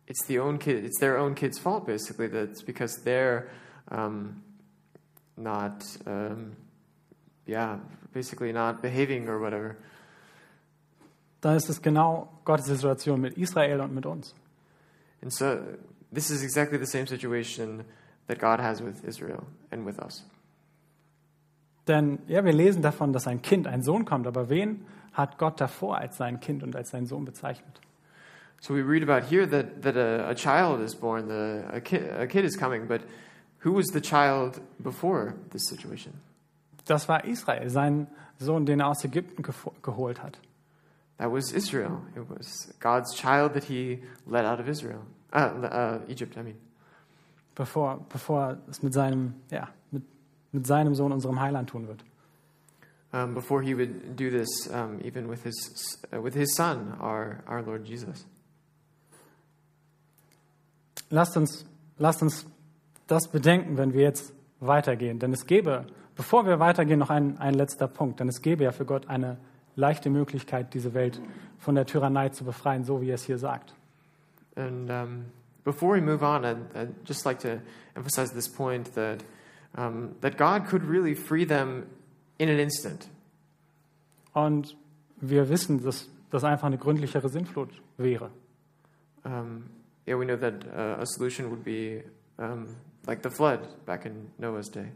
[0.06, 3.48] it's the own kid it's their own kid's fault basically that it's because they're
[3.90, 4.42] um,
[5.36, 6.56] not um,
[7.46, 7.78] yeah
[8.14, 9.76] basically not behaving or whatever.
[11.40, 14.34] Dann ist es genau Gottes Situation mit Israel und mit uns.
[15.20, 15.58] And so
[16.12, 17.84] this is exactly the same situation
[18.28, 20.24] that God has with Israel and with us.
[21.86, 25.60] Denn ja, wir lesen davon, dass ein Kind, ein Sohn kommt, aber wen hat Gott
[25.60, 27.80] davor als sein Kind und als seinen Sohn bezeichnet?
[28.60, 32.10] So we read about here that, that a, a child is born, the, a, kid,
[32.18, 33.02] a kid is coming, but
[33.58, 36.12] who was the child before this situation?
[36.86, 38.06] Das war Israel, sein
[38.38, 39.42] Sohn, den er aus Ägypten
[39.82, 40.38] geholt hat.
[41.18, 42.02] That was Israel.
[42.16, 46.36] It was God's child that he led out of Israel, uh, uh, Egypt.
[46.36, 46.56] I mean,
[47.54, 50.02] bevor, bevor es mit seinem, ja, mit,
[50.52, 52.04] mit seinem Sohn, unserem Heiland, tun wird.
[53.14, 57.44] um, before he would do this, um, even with his uh, with his son, our
[57.46, 58.24] our Lord Jesus.
[61.14, 61.64] Lasst uns,
[61.96, 62.44] lasst uns
[63.06, 65.20] das bedenken, wenn wir jetzt weitergehen.
[65.20, 68.18] Denn es gäbe, bevor wir weitergehen, noch ein, ein letzter Punkt.
[68.18, 69.36] Denn es gäbe ja für Gott eine
[69.76, 71.20] leichte Möglichkeit, diese Welt
[71.60, 73.76] von der Tyrannei zu befreien, so wie er es hier sagt.
[74.56, 75.26] And um,
[75.62, 77.60] before we move on, I'd, I'd just like to
[77.94, 79.24] emphasize this point that
[79.76, 81.84] um, that God could really free them
[82.38, 83.08] in an instant.
[84.32, 84.76] Und
[85.20, 88.30] wir wissen, dass das einfach eine gründlichere Sinnflut wäre.
[89.22, 89.66] Um,
[90.06, 92.02] yeah, we know that uh, a solution would be
[92.38, 94.92] um, like the flood back in Noah's day.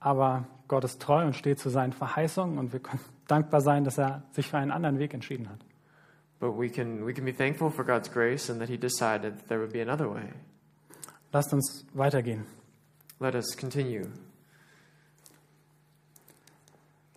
[0.00, 3.98] Aber Gott ist treu und steht zu seinen Verheißungen und wir können dankbar sein, dass
[3.98, 5.58] er sich für einen anderen Weg entschieden hat.
[6.38, 9.48] But we can, we can be thankful for God's grace and that He decided that
[9.48, 10.32] there would be another way.
[11.32, 12.44] Lasst uns weitergehen.
[13.18, 14.06] Let us continue.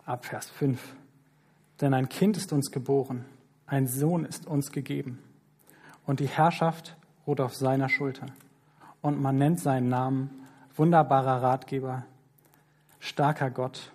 [0.06, 0.80] Ab Vers 5.
[1.80, 3.24] Denn ein Kind ist uns geboren,
[3.66, 5.18] ein Sohn ist uns gegeben.
[6.10, 8.26] Und die Herrschaft ruht auf seiner Schulter.
[9.00, 10.44] Und man nennt seinen Namen
[10.74, 12.04] wunderbarer Ratgeber,
[12.98, 13.92] starker Gott,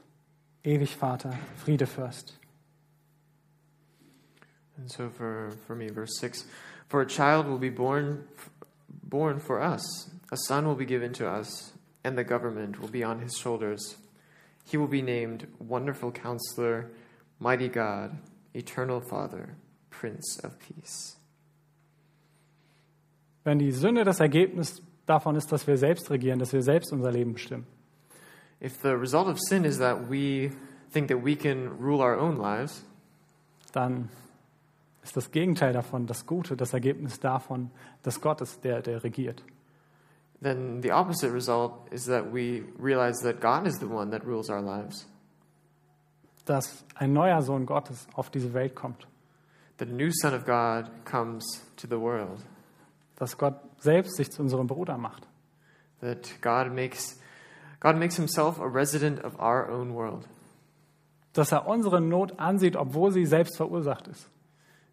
[0.64, 2.40] ewig Vater, Friedefürst.
[4.78, 6.46] And so for, for me, verse 6
[6.88, 8.24] For a child will be born,
[8.88, 11.74] born for us, a son will be given to us,
[12.06, 13.98] and the government will be on his shoulders.
[14.64, 16.92] He will be named Wonderful Counselor,
[17.42, 18.20] Mighty God,
[18.54, 19.58] Eternal Father,
[19.90, 21.18] Prince of Peace.
[23.46, 27.12] Wenn die Sünde das Ergebnis davon ist, dass wir selbst regieren, dass wir selbst unser
[27.12, 27.66] Leben bestimmen,
[28.62, 30.52] If the result of sin is that we
[30.92, 32.84] think that we can rule our own lives,
[33.74, 34.10] dann
[35.04, 37.70] ist das Gegenteil davon das Gute, das Ergebnis davon,
[38.04, 39.44] dass Gott ist der, der regiert.
[40.42, 44.50] then the opposite result is that we realize that God is the one that rules
[44.50, 45.06] our lives,
[46.46, 49.06] Dass ein neuer Sohn Gottes auf diese Welt kommt.
[49.80, 51.44] a new Son of God comes
[51.76, 52.40] to the world,
[53.18, 55.28] Dass Gott selbst sich zu unserem Bruder macht.
[56.02, 57.20] that God makes,
[57.80, 60.28] God makes himself a resident of our own world,
[61.34, 64.30] Dass er unsere Not ansieht, obwohl sie selbst verursacht ist.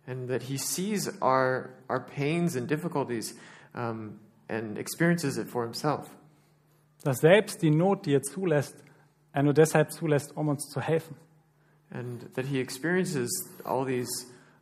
[0.07, 3.37] and that he sees our, our pains and difficulties
[3.75, 6.09] um, and experiences it for himself.
[7.05, 8.75] Dass selbst die Not, die er zulässt,
[9.33, 11.17] er nur deshalb zulässt, um uns zu helfen.
[11.91, 13.29] and that he experiences
[13.65, 14.09] all these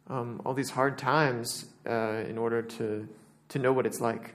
[0.09, 3.07] um, all these hard times uh, in order to
[3.51, 4.35] to know what it's like.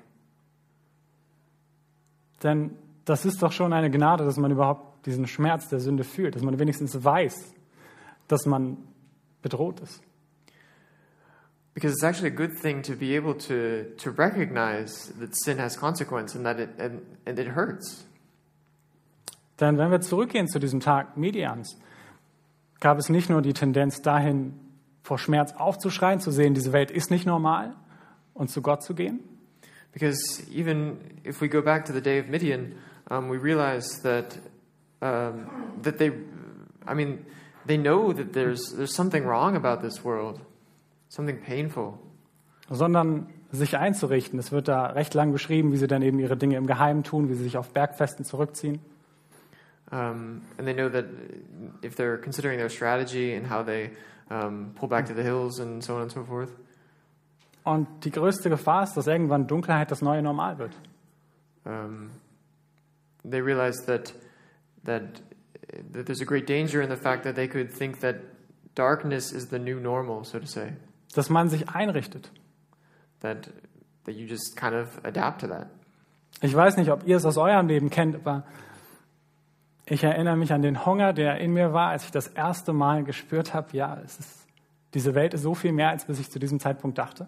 [2.43, 2.71] Denn
[3.05, 6.43] das ist doch schon eine Gnade, dass man überhaupt diesen Schmerz der Sünde fühlt, dass
[6.43, 7.53] man wenigstens weiß,
[8.27, 8.77] dass man
[9.41, 10.01] bedroht ist.
[11.73, 15.77] Because it's actually a good thing to be able to to recognize that sin has
[15.77, 18.05] consequence and that it and, and it hurts.
[19.59, 21.77] Denn wenn wir zurückgehen zu diesem Tag Medians,
[22.79, 24.53] gab es nicht nur die Tendenz dahin,
[25.03, 27.75] vor Schmerz aufzuschreien, zu sehen, diese Welt ist nicht normal
[28.35, 29.19] und zu Gott zu gehen,
[29.95, 32.75] Because even if we go back to the day of Midian,
[33.09, 34.37] um, we realize that
[35.01, 35.49] um,
[35.83, 36.11] that they,
[36.85, 37.25] I mean,
[37.65, 40.41] they know that there's there's something wrong about this world,
[41.07, 41.97] something painful.
[42.69, 44.37] sondern sich einzurichten.
[44.37, 47.29] Es wird da recht lang beschrieben, wie sie dann eben ihre Dinge im Geheimen tun,
[47.29, 48.79] wie sie sich auf Bergfesten zurückziehen.
[49.91, 51.05] Um, and they know that
[51.83, 53.91] if they're considering their strategy and how they
[54.29, 56.49] um, pull back to the hills and so on and so forth,
[57.65, 60.71] Und die größte Gefahr ist, dass irgendwann Dunkelheit das neue Normal wird.
[61.65, 62.11] um,
[63.23, 64.13] they realize that,
[64.83, 65.21] that
[65.93, 68.17] that there's a great danger in the fact that they could think that
[68.75, 70.73] darkness is the new normal, so to say.
[71.13, 72.29] Dass man sich einrichtet.
[73.21, 73.49] That
[74.05, 75.67] that you just kind of adapt to that.
[76.41, 78.43] Ich weiß nicht, ob ihr es aus eurem Leben kennt, aber
[79.85, 83.03] ich erinnere mich an den Hunger, der in mir war, als ich das erste Mal
[83.03, 84.47] gespürt habe, ja, es ist,
[84.93, 87.27] diese Welt ist so viel mehr, als bis ich zu diesem Zeitpunkt dachte.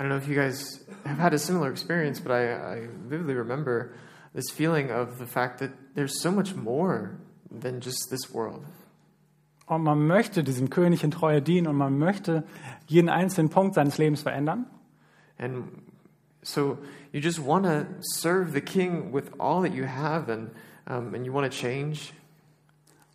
[0.00, 3.34] I don't know if you guys have had a similar experience, but I, I vividly
[3.34, 3.92] remember
[4.32, 7.18] this feeling of the fact that there's so much more
[7.50, 8.64] than just this world.
[9.66, 12.44] Und man möchte diesem König in Treue dienen und man möchte
[12.86, 14.64] jeden einzelnen Punkt seines Lebens verändern.
[15.38, 15.64] And
[16.42, 16.78] so
[17.12, 20.50] you just want to serve the king with all that you have and,
[20.86, 22.14] um, and you want to change.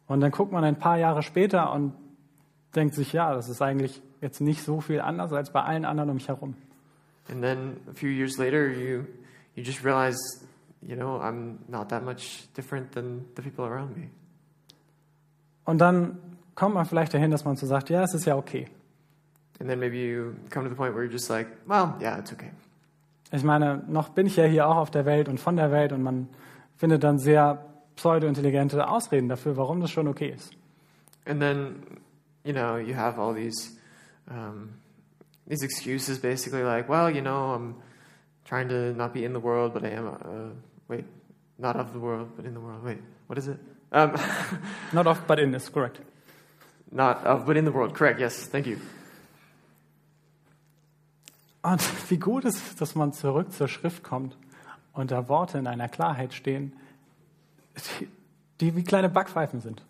[0.05, 1.93] Und dann guckt man ein paar Jahre später und
[2.75, 6.11] denkt sich, ja, das ist eigentlich jetzt nicht so viel anders als bei allen anderen
[6.11, 6.53] um mich herum.
[7.29, 9.07] And then a few years later, you,
[9.55, 10.17] you just realize,
[10.81, 14.09] you know, I'm not that much different than the people around me.
[15.65, 16.19] Und dann
[16.53, 18.67] kommt man vielleicht dahin, dass man so sagt, ja, es ist ja okay.
[19.59, 22.31] And then maybe you come to the point where you're just like, well, yeah, it's
[22.31, 22.51] okay.
[23.31, 25.91] Ich meine, noch bin ich ja hier auch auf der Welt und von der Welt
[25.91, 26.27] und man
[26.75, 30.53] findet dann sehr pseudo-intelligente Ausreden dafür, warum das schon okay ist.
[31.25, 31.81] And then,
[32.43, 33.71] you know, you have all these
[34.29, 34.75] um,
[35.47, 37.75] these excuses, basically like, well, you know, I'm
[38.45, 40.07] trying to not be in the world, but I am.
[40.07, 40.53] Uh,
[40.87, 41.05] wait,
[41.57, 42.83] not of the world, but in the world.
[42.83, 43.59] Wait, what is it?
[43.91, 44.17] Um,
[44.93, 45.99] Not of, but in is correct.
[46.91, 47.93] not of, but in the world.
[47.93, 48.19] Correct.
[48.19, 48.47] Yes.
[48.47, 48.77] Thank you.
[51.61, 54.37] Und wie gut ist es, dass man zurück zur Schrift kommt
[54.93, 56.73] und da Worte in einer Klarheit stehen,
[57.99, 58.07] die,
[58.59, 59.81] die wie kleine Backpfeifen sind.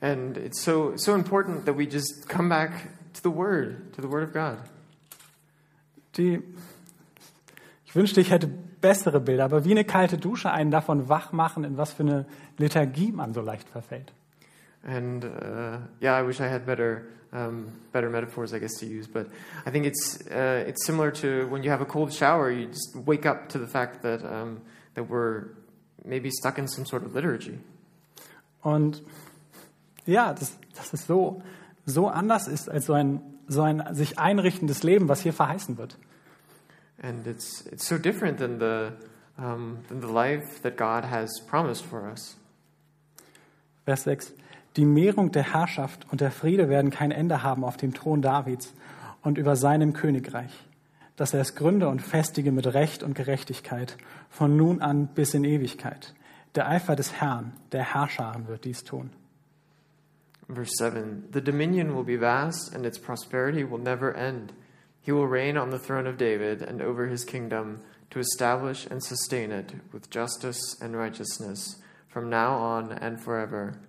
[0.00, 2.70] And it's so so important that we just come back
[3.16, 4.58] to the Word, to the Word of God.
[6.16, 6.42] die,
[7.84, 8.48] ich wünschte, ich hätte
[8.80, 12.26] bessere Bilder, aber wie eine kalte Dusche einen davon wach machen, in was für eine
[12.58, 14.12] Liturgie man so leicht verfällt.
[14.82, 19.08] And uh, yeah, I wish I had better um, better metaphors, I guess, to use.
[19.08, 19.26] But
[19.66, 22.52] I think it's uh, it's similar to when you have a cold shower.
[22.52, 24.60] You just wake up to the fact that um,
[24.94, 25.46] that we're
[26.04, 27.58] maybe stuck in some sort of liturgy.
[28.62, 29.02] Und
[30.06, 31.42] ja, dass, dass es so,
[31.86, 35.96] so anders ist als so ein, so ein sich einrichtendes Leben, was hier verheißen wird.
[37.02, 38.92] And it's it's so different than the
[39.38, 42.36] um, than the life that God has promised for us.
[43.84, 44.32] Vers 6.
[44.76, 48.74] Die Mehrung der Herrschaft und der Friede werden kein Ende haben auf dem Thron Davids
[49.22, 50.52] und über seinem Königreich,
[51.16, 53.96] dass er es gründe und festige mit Recht und Gerechtigkeit
[54.28, 56.14] von nun an bis in Ewigkeit.
[56.54, 59.10] Der Eifer des Herrn, der Herrscharen, wird dies tun.
[60.48, 64.52] Verse 7 The dominion will be vast, and its prosperity will never end.
[65.00, 67.80] He will reign on the throne of David and over his kingdom
[68.10, 71.76] to establish and sustain it with justice and righteousness
[72.08, 73.80] from now on and forever.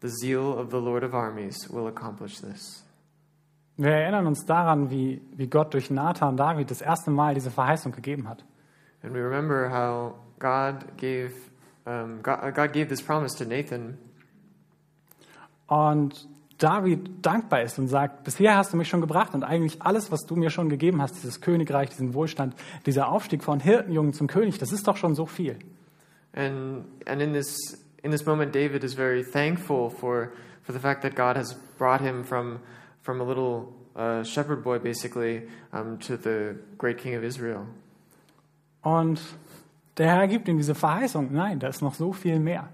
[0.00, 2.82] The zeal of the Lord of armies will accomplish this.
[3.78, 7.92] Wir erinnern uns daran, wie, wie Gott durch Nathan David das erste Mal diese Verheißung
[7.92, 8.42] gegeben hat.
[9.02, 11.32] And we remember how God gave,
[11.84, 13.98] um, God, God gave this promise to Nathan,
[15.66, 20.10] Und David dankbar ist und sagt, bisher hast du mich schon gebracht und eigentlich alles,
[20.10, 22.54] was du mir schon gegeben hast, dieses Königreich, diesen Wohlstand,
[22.86, 25.58] dieser Aufstieg von Hirtenjungen zum König, das ist doch schon so viel.
[26.36, 27.56] and and in this
[28.04, 32.00] in this moment, David is very thankful for for the fact that God has brought
[32.00, 32.60] him from
[33.02, 37.66] from a little uh, shepherd boy, basically, um, to the great King of Israel.
[38.82, 39.20] Und
[39.96, 42.68] der Herr gibt ihm diese Verheißung, nein, da ist noch so viel mehr.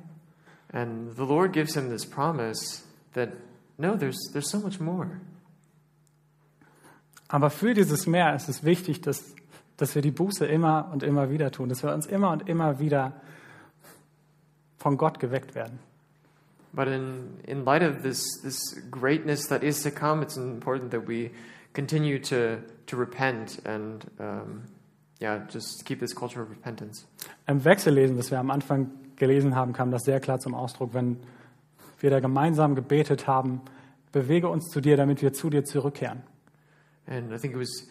[0.73, 2.83] And the Lord gives him this promise
[3.13, 3.31] that
[3.79, 5.21] no, there's there's so much more.
[7.29, 9.35] Aber für dieses Mehr ist es wichtig, dass,
[9.79, 12.79] dass wir die Buße immer und immer wieder tun, dass wir uns immer und immer
[12.79, 13.15] wieder
[14.77, 15.79] von Gott geweckt werden.
[16.75, 18.59] But in in light of this this
[18.91, 21.31] greatness that is to come, it's important that we
[21.75, 24.63] continue to to repent and um,
[25.21, 27.07] yeah, just keep this culture of repentance.
[27.47, 28.91] Im Wechsellesen, das wir am Anfang
[29.23, 31.19] gelesen haben, kam das sehr klar zum Ausdruck, wenn
[32.01, 33.61] wir da gemeinsam gebetet haben,
[34.11, 36.25] bewege uns zu dir, damit wir zu dir zurückkehren.
[37.07, 37.89] And I think it was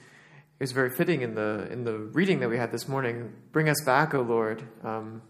[0.60, 3.30] it was very fitting in the in the reading that we had this morning.
[3.54, 4.62] Bring us back, O Lord.
[4.84, 5.22] Um,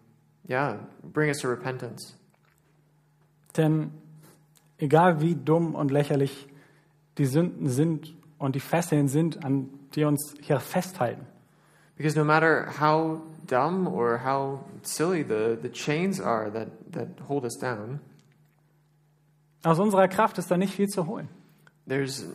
[0.49, 2.15] yeah, bring us to repentance.
[3.55, 3.91] Denn
[4.79, 6.47] egal wie dumm und lächerlich
[7.19, 11.27] die Sünden sind und die Fesseln sind, an die uns hier festhalten,
[12.01, 17.45] Because no matter how dumb or how silly the, the chains are that, that hold
[17.45, 17.99] us down,
[19.63, 21.29] aus unserer Kraft ist da nicht viel zu holen.
[21.85, 22.25] there's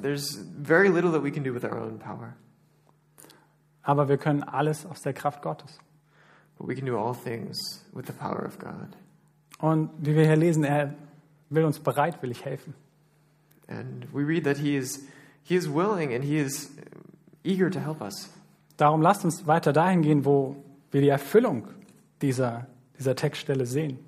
[0.00, 2.36] there's very little that we can do with our own power.
[3.82, 5.80] Aber wir können alles aus der Kraft Gottes.
[6.56, 7.58] But we can do all things
[7.92, 8.94] with the power of God.
[9.58, 10.94] Und wie wir hier lesen, er
[11.50, 12.74] will uns bereitwillig helfen.
[13.66, 15.04] And we read that he is
[15.42, 16.70] he is willing and he is
[17.42, 18.30] eager to help us.
[18.76, 20.56] Darum lasst uns weiter dahin gehen, wo
[20.90, 21.68] wir die Erfüllung
[22.22, 22.66] dieser,
[22.98, 23.98] dieser Textstelle sehen.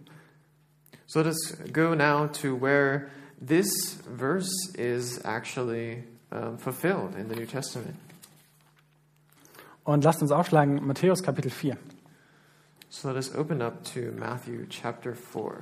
[1.06, 3.06] So let us go now to where
[3.40, 7.96] this verse is actually um, fulfilled in the New Testament.
[9.84, 11.78] Und lasst uns aufschlagen Matthäus Kapitel 4.
[12.90, 15.52] So let us open up to Matthew chapter 4.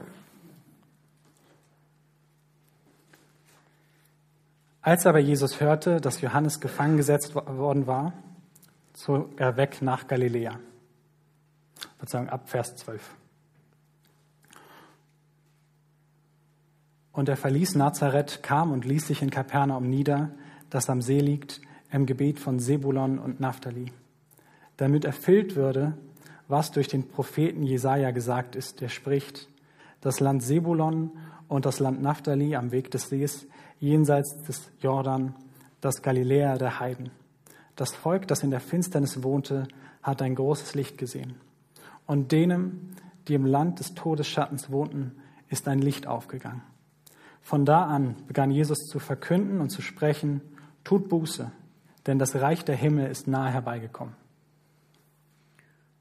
[4.82, 8.12] Als aber Jesus hörte, dass Johannes gefangen gesetzt wo- worden war,
[8.96, 10.58] zog er weg nach Galiläa.
[11.98, 13.14] Verzeihung, ab Vers 12.
[17.12, 20.30] Und er verließ Nazareth, kam und ließ sich in Kapernaum nieder,
[20.70, 21.60] das am See liegt,
[21.92, 23.92] im Gebiet von Sebulon und Naphtali,
[24.76, 25.96] damit erfüllt würde,
[26.48, 29.48] was durch den Propheten Jesaja gesagt ist, der spricht:
[30.00, 31.10] Das Land Sebulon
[31.48, 33.46] und das Land Naphtali am Weg des Sees,
[33.78, 35.34] jenseits des Jordan,
[35.80, 37.10] das Galiläa der Heiden.
[37.76, 39.68] Das Volk, das in der Finsternis wohnte,
[40.02, 41.36] hat ein großes Licht gesehen.
[42.06, 42.96] Und denen,
[43.28, 45.12] die im Land des Todesschattens wohnten,
[45.48, 46.62] ist ein Licht aufgegangen.
[47.42, 50.40] Von da an begann Jesus zu verkünden und zu sprechen,
[50.84, 51.52] tut Buße,
[52.06, 54.14] denn das Reich der Himmel ist nahe herbeigekommen.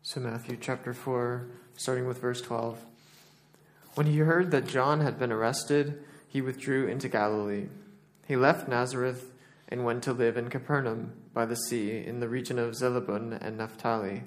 [0.02, 1.48] So, Matthew chapter 4,
[1.78, 2.78] starting with verse 12.
[3.96, 5.96] When he heard that John had been arrested,
[6.28, 7.70] he withdrew into Galilee.
[8.28, 9.24] He left Nazareth
[9.70, 13.58] and went to live in Capernaum by the sea in the region of Zebulun and
[13.58, 14.24] Naphtali.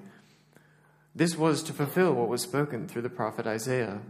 [1.14, 4.00] This was to fulfill what was spoken through the prophet Isaiah.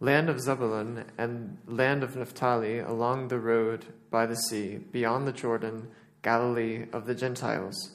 [0.00, 5.32] Land of Zebulun and land of Naphtali along the road by the sea, beyond the
[5.32, 5.88] Jordan,
[6.22, 7.92] Galilee of the Gentiles.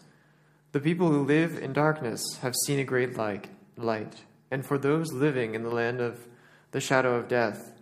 [0.71, 5.11] The people who live in darkness have seen a great light, light, and for those
[5.11, 6.27] living in the land of
[6.71, 7.73] the shadow of death,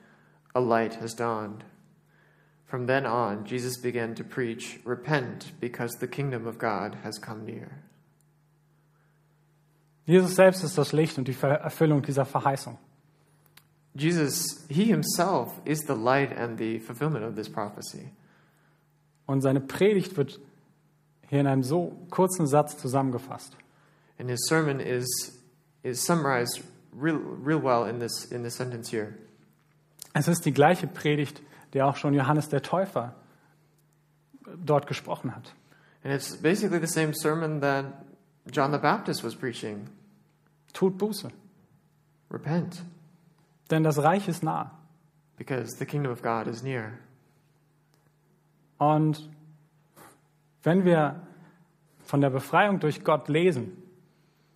[0.54, 1.64] a light has dawned.
[2.66, 7.46] From then on, Jesus began to preach, Repent, because the kingdom of God has come
[7.46, 7.84] near.
[10.06, 12.78] Jesus selbst ist das Licht und die Erfüllung dieser Verheißung.
[13.96, 18.12] Jesus, he himself is the light and the fulfillment of this prophecy.
[19.26, 20.40] Und seine Predigt wird
[21.30, 23.56] hier in einem so kurzen Satz zusammengefasst.
[24.20, 25.40] And his sermon is,
[25.84, 26.62] is summarized
[26.94, 29.14] real, real well in this, in this sentence here.
[30.14, 31.46] Es ist die gleiche Predigt, die
[31.84, 33.16] auch schon Johannes der Täufer
[34.64, 35.54] dort gesprochen hat.
[36.04, 37.86] And it's basically the same sermon that
[38.52, 39.90] John the Baptist was preaching
[40.74, 41.32] Tut Buße,
[42.30, 42.84] Repent,
[43.72, 44.72] denn das Reich ist nah.
[45.38, 47.00] because the kingdom of God is near.
[48.78, 49.30] Und
[50.64, 51.22] wenn wir
[52.04, 53.82] von der Befreiung durch Gott lesen,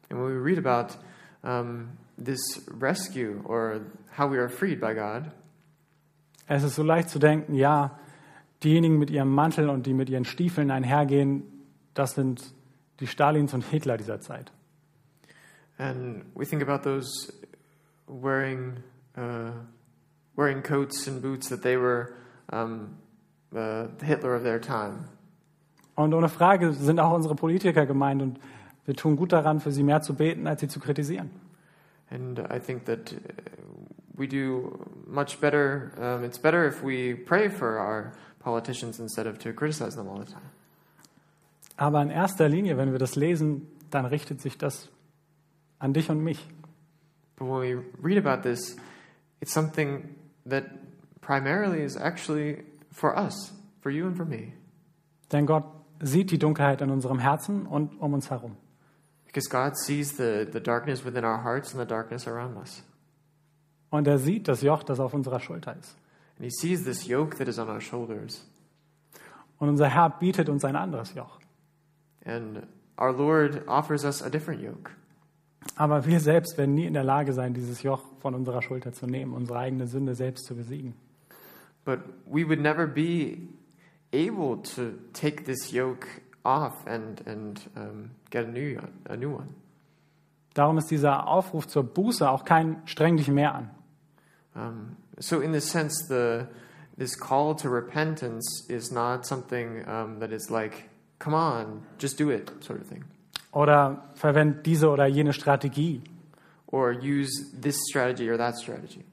[0.09, 0.97] And when we read about
[1.43, 5.31] um, this rescue or how we are freed by God,
[6.57, 7.97] es ist so leicht zu denken, ja,
[8.63, 11.43] diejenigen mit ihrem Mantel und die mit ihren Stiefeln einhergehen,
[11.93, 12.53] das sind
[12.99, 14.51] die Stalins und Hitler dieser Zeit.
[15.79, 17.31] and we think about those
[18.07, 18.83] wearing
[19.17, 19.51] uh,
[20.35, 22.13] wearing coats and boots that they were
[22.49, 22.97] um,
[23.55, 25.05] uh, the Hitler of their time.
[25.95, 28.39] Und ohne Frage sind auch unsere Politiker gemeint und
[28.85, 31.29] wir tun gut daran, für sie mehr zu beten, als sie zu kritisieren.
[32.09, 33.17] And I think that uh,
[34.15, 34.79] we do
[35.09, 35.91] much better.
[35.97, 40.19] Um, it's better if we pray for our politicians instead of to criticize them all
[40.19, 40.49] the time.
[41.77, 44.89] Aber in erster Linie, wenn wir das lesen, dann richtet sich das
[45.79, 46.45] an dich und mich.
[47.37, 48.75] But when we read about this,
[49.41, 50.65] it's something that
[51.21, 54.53] primarily is actually for us, for you and for me.
[55.31, 55.63] Denn Gott
[56.01, 58.57] sieht die Dunkelheit in unserem Herzen und um uns herum.
[59.25, 62.83] Because God sees the, the darkness within our hearts and the darkness around us.
[63.89, 65.95] Und er sieht das Joch, das auf unserer Schulter ist.
[66.37, 68.45] And He sees this yoke that is on our shoulders.
[69.57, 71.39] Und unser Herr bietet uns ein anderes Joch.
[72.25, 72.63] And
[72.99, 74.91] our Lord offers us a different yoke.
[75.75, 79.07] Aber wir selbst werden nie in der Lage sein, dieses Joch von unserer Schulter zu
[79.07, 80.93] nehmen, unsere eigene Sünde selbst zu besiegen.
[81.83, 83.37] But we would never be
[84.13, 86.07] able to take this yoke
[86.43, 89.47] off and, and um, get a new, one- a new one.
[90.53, 93.69] Darum ist dieser Aufruf zur Buße auch kein streng dich mehr an.
[94.55, 96.47] Um, so, in this sense, the,
[96.97, 100.89] this call to repentance is not something um, that is like,
[101.19, 103.03] come on, just do it, sort of thing.
[103.51, 106.01] Oder verwend diese oder jene Strategie.
[106.67, 109.03] Or use this strategy or that strategy.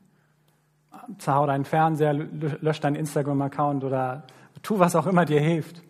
[1.18, 4.24] Zerhau deinen Fernseher, lö- lösch deinen Instagram-Account oder
[4.62, 5.80] tu, was auch immer dir hilft.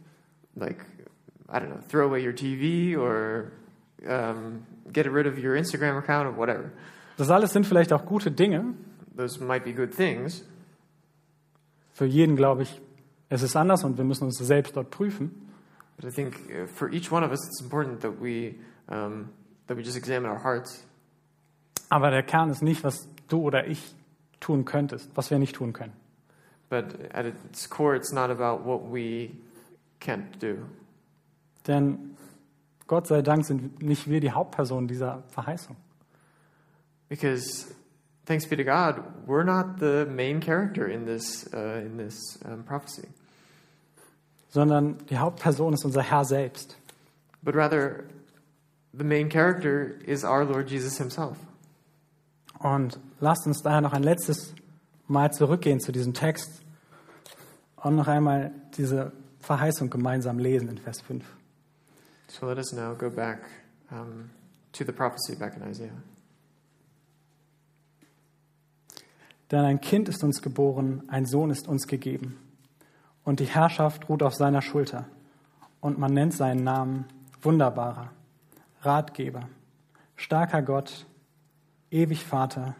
[0.55, 0.85] Like,
[1.49, 3.53] I don't know, throw away your TV or
[4.09, 6.71] um, get rid of your Instagram account or whatever.
[7.17, 8.75] Das alles sind vielleicht auch gute Dinge.
[9.17, 10.45] Those might be good things,
[11.95, 12.81] Für jeden, glaube ich,
[13.31, 15.31] es ist anders und wir müssen uns selbst dort prüfen.
[15.97, 18.57] but I think uh, for each one of us, it's important that we,
[18.89, 19.31] um,
[19.67, 20.85] that we just examine our hearts.
[21.89, 23.95] Aber der Kern ist nicht, was du oder ich
[24.41, 25.95] tun könntest, was wir nicht tun können.
[26.69, 29.31] But at its core, it's not about what we
[30.01, 30.59] can't do.
[31.67, 32.17] Denn
[32.87, 35.77] Gott sei Dank sind nicht wir die Hauptpersonen dieser Verheißung.
[37.09, 37.75] Because
[38.27, 42.63] thanks be to God, we're not the main character in this, uh, in this um,
[42.65, 43.09] prophecy,
[44.51, 46.77] sondern die Hauptperson ist unser Herr selbst.
[47.43, 48.05] but rather,
[48.93, 51.39] the main character is our Lord Jesus Himself.
[52.59, 54.55] Und lasst uns daher noch ein letztes
[55.07, 56.63] Mal zurückgehen zu diesem Text
[57.77, 61.25] und noch einmal diese Verheißung gemeinsam lesen in Vers 5.
[62.29, 63.39] So let us now go back
[63.93, 64.31] um,
[64.73, 65.93] to the prophecy back in Isaiah.
[69.51, 72.39] Denn ein Kind ist uns geboren, ein Sohn ist uns gegeben.
[73.25, 75.07] Und die Herrschaft ruht auf seiner Schulter.
[75.81, 77.05] Und man nennt seinen Namen
[77.43, 78.11] Wunderbarer,
[78.83, 79.49] Ratgeber,
[80.17, 81.07] starker Gott,
[81.91, 82.75] ewig Vater,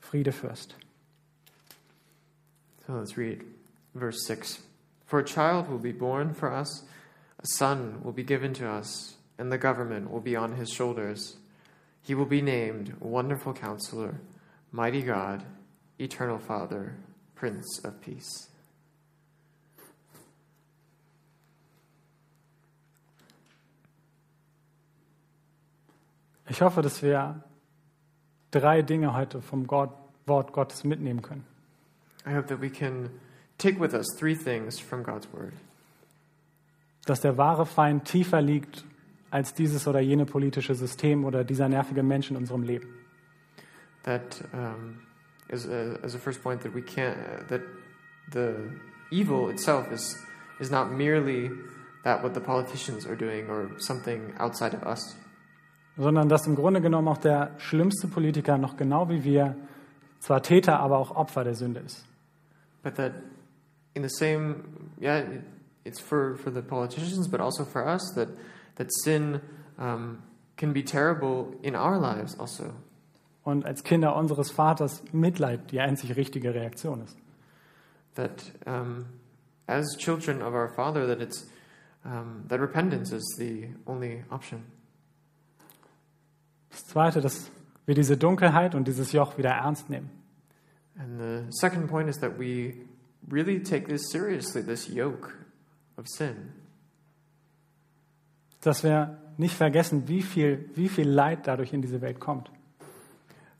[0.00, 0.76] Friedefürst.
[2.86, 3.44] So let's read
[3.94, 4.62] verse 6.
[5.06, 6.84] For a child will be born for us,
[7.42, 11.36] a son will be given to us, and the government will be on his shoulders.
[12.02, 14.20] He will be named Wonderful Counselor,
[14.70, 15.42] Mighty God,
[15.98, 16.94] Eternal Father,
[17.34, 18.50] Prince of Peace.
[26.48, 27.42] Ich hoffe, dass wir
[28.50, 29.90] drei Dinge heute vom Gott,
[30.26, 31.44] Wort Gottes mitnehmen können.
[32.26, 33.10] I hope that we can
[33.58, 35.52] take with us three things from God's Word.
[37.06, 38.84] dass der wahre Feind tiefer liegt
[39.30, 42.88] als dieses oder jene politische System oder dieser nervige Mensch in unserem Leben.
[44.04, 45.00] That um,
[45.50, 47.62] is, a, is a first point that we can't, uh, that
[48.30, 48.70] the
[49.10, 50.16] evil itself is,
[50.60, 51.50] is not merely
[52.04, 55.16] that what the politicians are doing or something outside of us,
[55.96, 59.54] sondern dass im Grunde genommen auch der schlimmste Politiker noch genau wie wir
[60.18, 62.04] zwar Täter, aber auch Opfer der Sünde ist.
[62.84, 63.14] but that
[63.96, 65.24] in the same, yeah,
[65.84, 68.28] it's for, for the politicians, but also for us, that,
[68.76, 69.40] that sin
[69.78, 70.22] um,
[70.56, 72.74] can be terrible in our lives also.
[73.44, 77.16] Und als Kinder unseres Vaters Mitleid die einzig richtige Reaktion ist.
[78.14, 79.06] That um,
[79.66, 81.46] as children of our Father, that it's
[82.04, 84.62] um, that repentance is the only option.
[86.70, 87.50] Das Zweite, dass
[87.86, 90.10] wir diese Dunkelheit und dieses Joch wieder ernst nehmen.
[90.98, 92.74] And the second point is that we
[93.30, 95.32] really take this seriously, this yoke
[95.96, 96.52] of sin.
[98.60, 102.50] Dass wir nicht vergessen, wie viel, wie viel Leid dadurch in diese Welt kommt.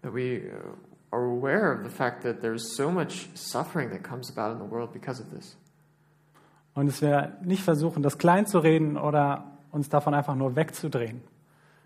[0.05, 0.77] That we uh,
[1.13, 4.65] are aware of the fact that there's so much suffering that comes about in the
[4.65, 5.57] world because of this.
[6.75, 11.23] Und dass wir nicht versuchen, das klein zu reden oder uns davon einfach nur wegzudrehen.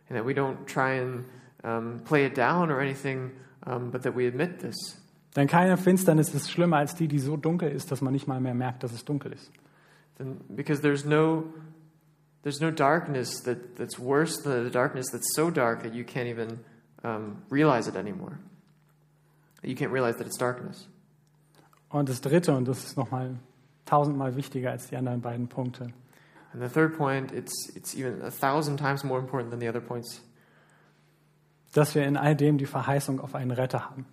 [0.08, 1.24] And that we don't try and
[1.62, 3.30] um, play it down or anything,
[3.66, 5.00] um, but that we admit this.
[5.36, 8.40] Denn keine Finsternis ist schlimmer als die, die so dunkel ist, dass man nicht mal
[8.40, 9.52] mehr merkt, dass es dunkel ist.
[10.16, 11.44] Then, because there's no,
[12.42, 16.26] there's no darkness that, that's worse than the darkness that's so dark that you can't
[16.26, 16.58] even
[17.04, 18.38] um, realize it anymore.
[19.62, 20.88] You can't realize that it's darkness.
[21.90, 23.36] Und das Dritte, und das ist nochmal
[23.86, 25.92] tausendmal wichtiger als die anderen beiden Punkte,
[26.52, 29.80] And the third point, it's, it's even a thousand times more important than the other
[29.80, 30.22] points.
[31.74, 34.06] dass wir in all dem die Verheißung auf einen Retter haben.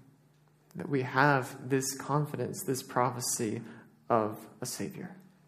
[0.78, 3.62] That we have this confidence, this prophecy
[4.10, 5.08] of a Savior.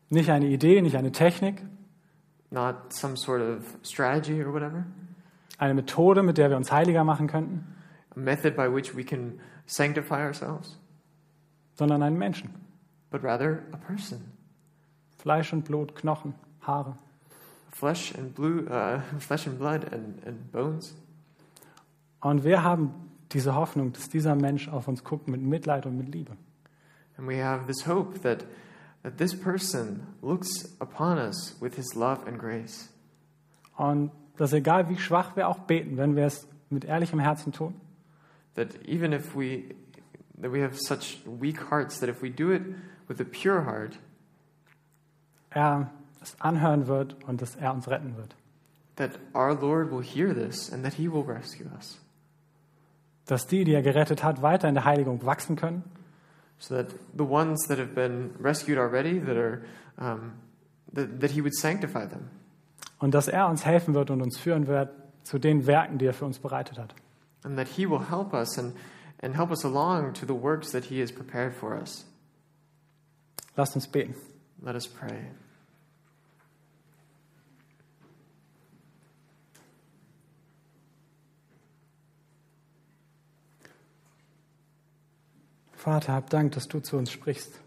[0.10, 1.62] Nicht eine Idee, nicht eine Technik,
[2.50, 4.86] Not some sort of strategy or whatever,
[5.58, 7.76] eine Methode, mit der wir uns heiliger machen könnten,
[8.16, 10.78] a method by which we can sanctify ourselves,
[11.76, 12.68] sondern einen Menschen.
[13.10, 14.32] but rather a person.
[15.18, 16.97] Fleisch und Blut, Knochen, Haare.
[17.72, 20.93] Flesh and, blue, uh, flesh and blood and, and bones.
[22.22, 22.93] Und wir haben
[23.32, 26.36] diese Hoffnung, dass dieser Mensch auf uns guckt mit Mitleid und mit Liebe.
[27.18, 28.45] And we have this hope that,
[29.03, 32.89] that this person looks upon us with his love and grace.
[33.76, 37.74] Und dass egal wie schwach wir auch beten, wenn wir es mit ehrlichem Herzen tun,
[38.56, 39.76] That even if we,
[40.42, 42.64] that we have such weak hearts, that if we do it
[43.08, 44.00] with a pure heart,
[45.52, 48.36] er es anhören wird und dass er uns retten wird.
[48.96, 52.00] that our Lord will hear this and that he will rescue us.
[53.28, 55.84] Dass die, die er gerettet hat, weiter in der Heiligung wachsen können
[56.60, 59.62] So that the ones that have been rescued already, that are,
[60.00, 60.34] um,
[60.94, 62.30] that, that he would sanctify them.
[63.00, 64.89] Und dass er uns helfen wird und uns führen wird
[65.24, 66.95] zu den Werken, die er für uns bereitet hat.
[67.43, 68.76] And that he will help us and,
[69.22, 72.06] and help us along to the works that he has prepared for us.
[73.56, 74.16] Lasst uns beten.
[74.62, 75.32] Let us pray.
[85.88, 87.62] Vater, hab Dank, dass du zu uns sprichst.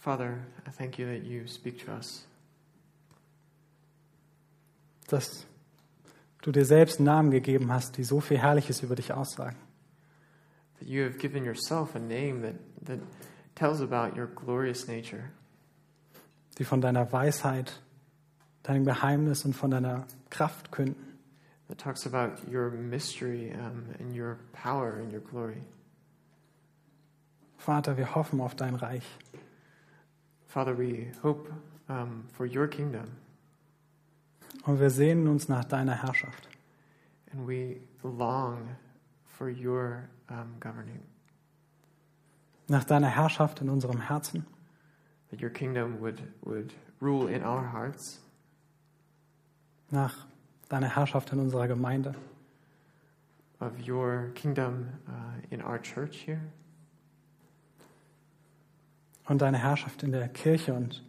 [0.00, 2.26] Father, I thank you that you speak to us,
[5.12, 5.46] dass
[6.42, 9.56] du dir selbst Namen gegeben hast, die so viel Herrliches über dich aussagen.
[10.80, 12.98] that you have given yourself a name that, that
[13.54, 15.30] tells about your glorious nature,
[16.58, 17.80] die von deiner Weisheit,
[18.62, 21.18] deinem Geheimnis und von deiner Kraft künden.
[21.68, 25.62] that talks about your mystery um, and your power and your glory.
[27.58, 29.04] Vater, wir hoffen auf dein Reich.
[30.48, 31.52] Father, we hope
[31.88, 33.04] um, for your kingdom,
[34.64, 36.48] Und wir sehnen uns nach deiner Herrschaft.
[37.32, 38.76] and we long
[39.24, 41.00] for your um, governing,
[42.68, 44.44] Nach deiner Herrschaft in unserem Herzen.
[45.30, 48.20] that your kingdom would, would rule in our hearts,
[49.90, 50.26] Nach
[50.68, 52.14] deiner Herrschaft in unserer Gemeinde.
[53.60, 55.12] of your kingdom uh,
[55.50, 56.40] in our church here,
[59.26, 61.02] Und deine Herrschaft in der Kirche und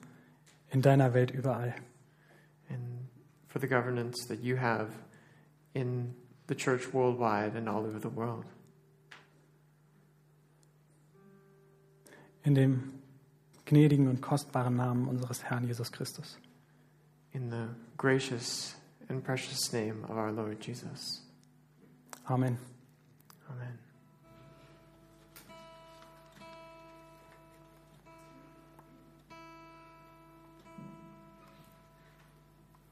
[0.70, 1.74] in deiner Welt überall.
[2.70, 3.01] and
[3.52, 4.90] for the governance that you have
[5.74, 6.14] in
[6.48, 8.46] the church worldwide and all over the world.
[12.44, 12.94] In dem
[13.66, 16.38] gnädigen und kostbaren Namen unseres Herrn Jesus Christus.
[17.34, 18.76] In the gracious
[19.10, 21.22] and precious name of our Lord Jesus.
[22.30, 22.58] Amen.
[23.50, 23.81] Amen.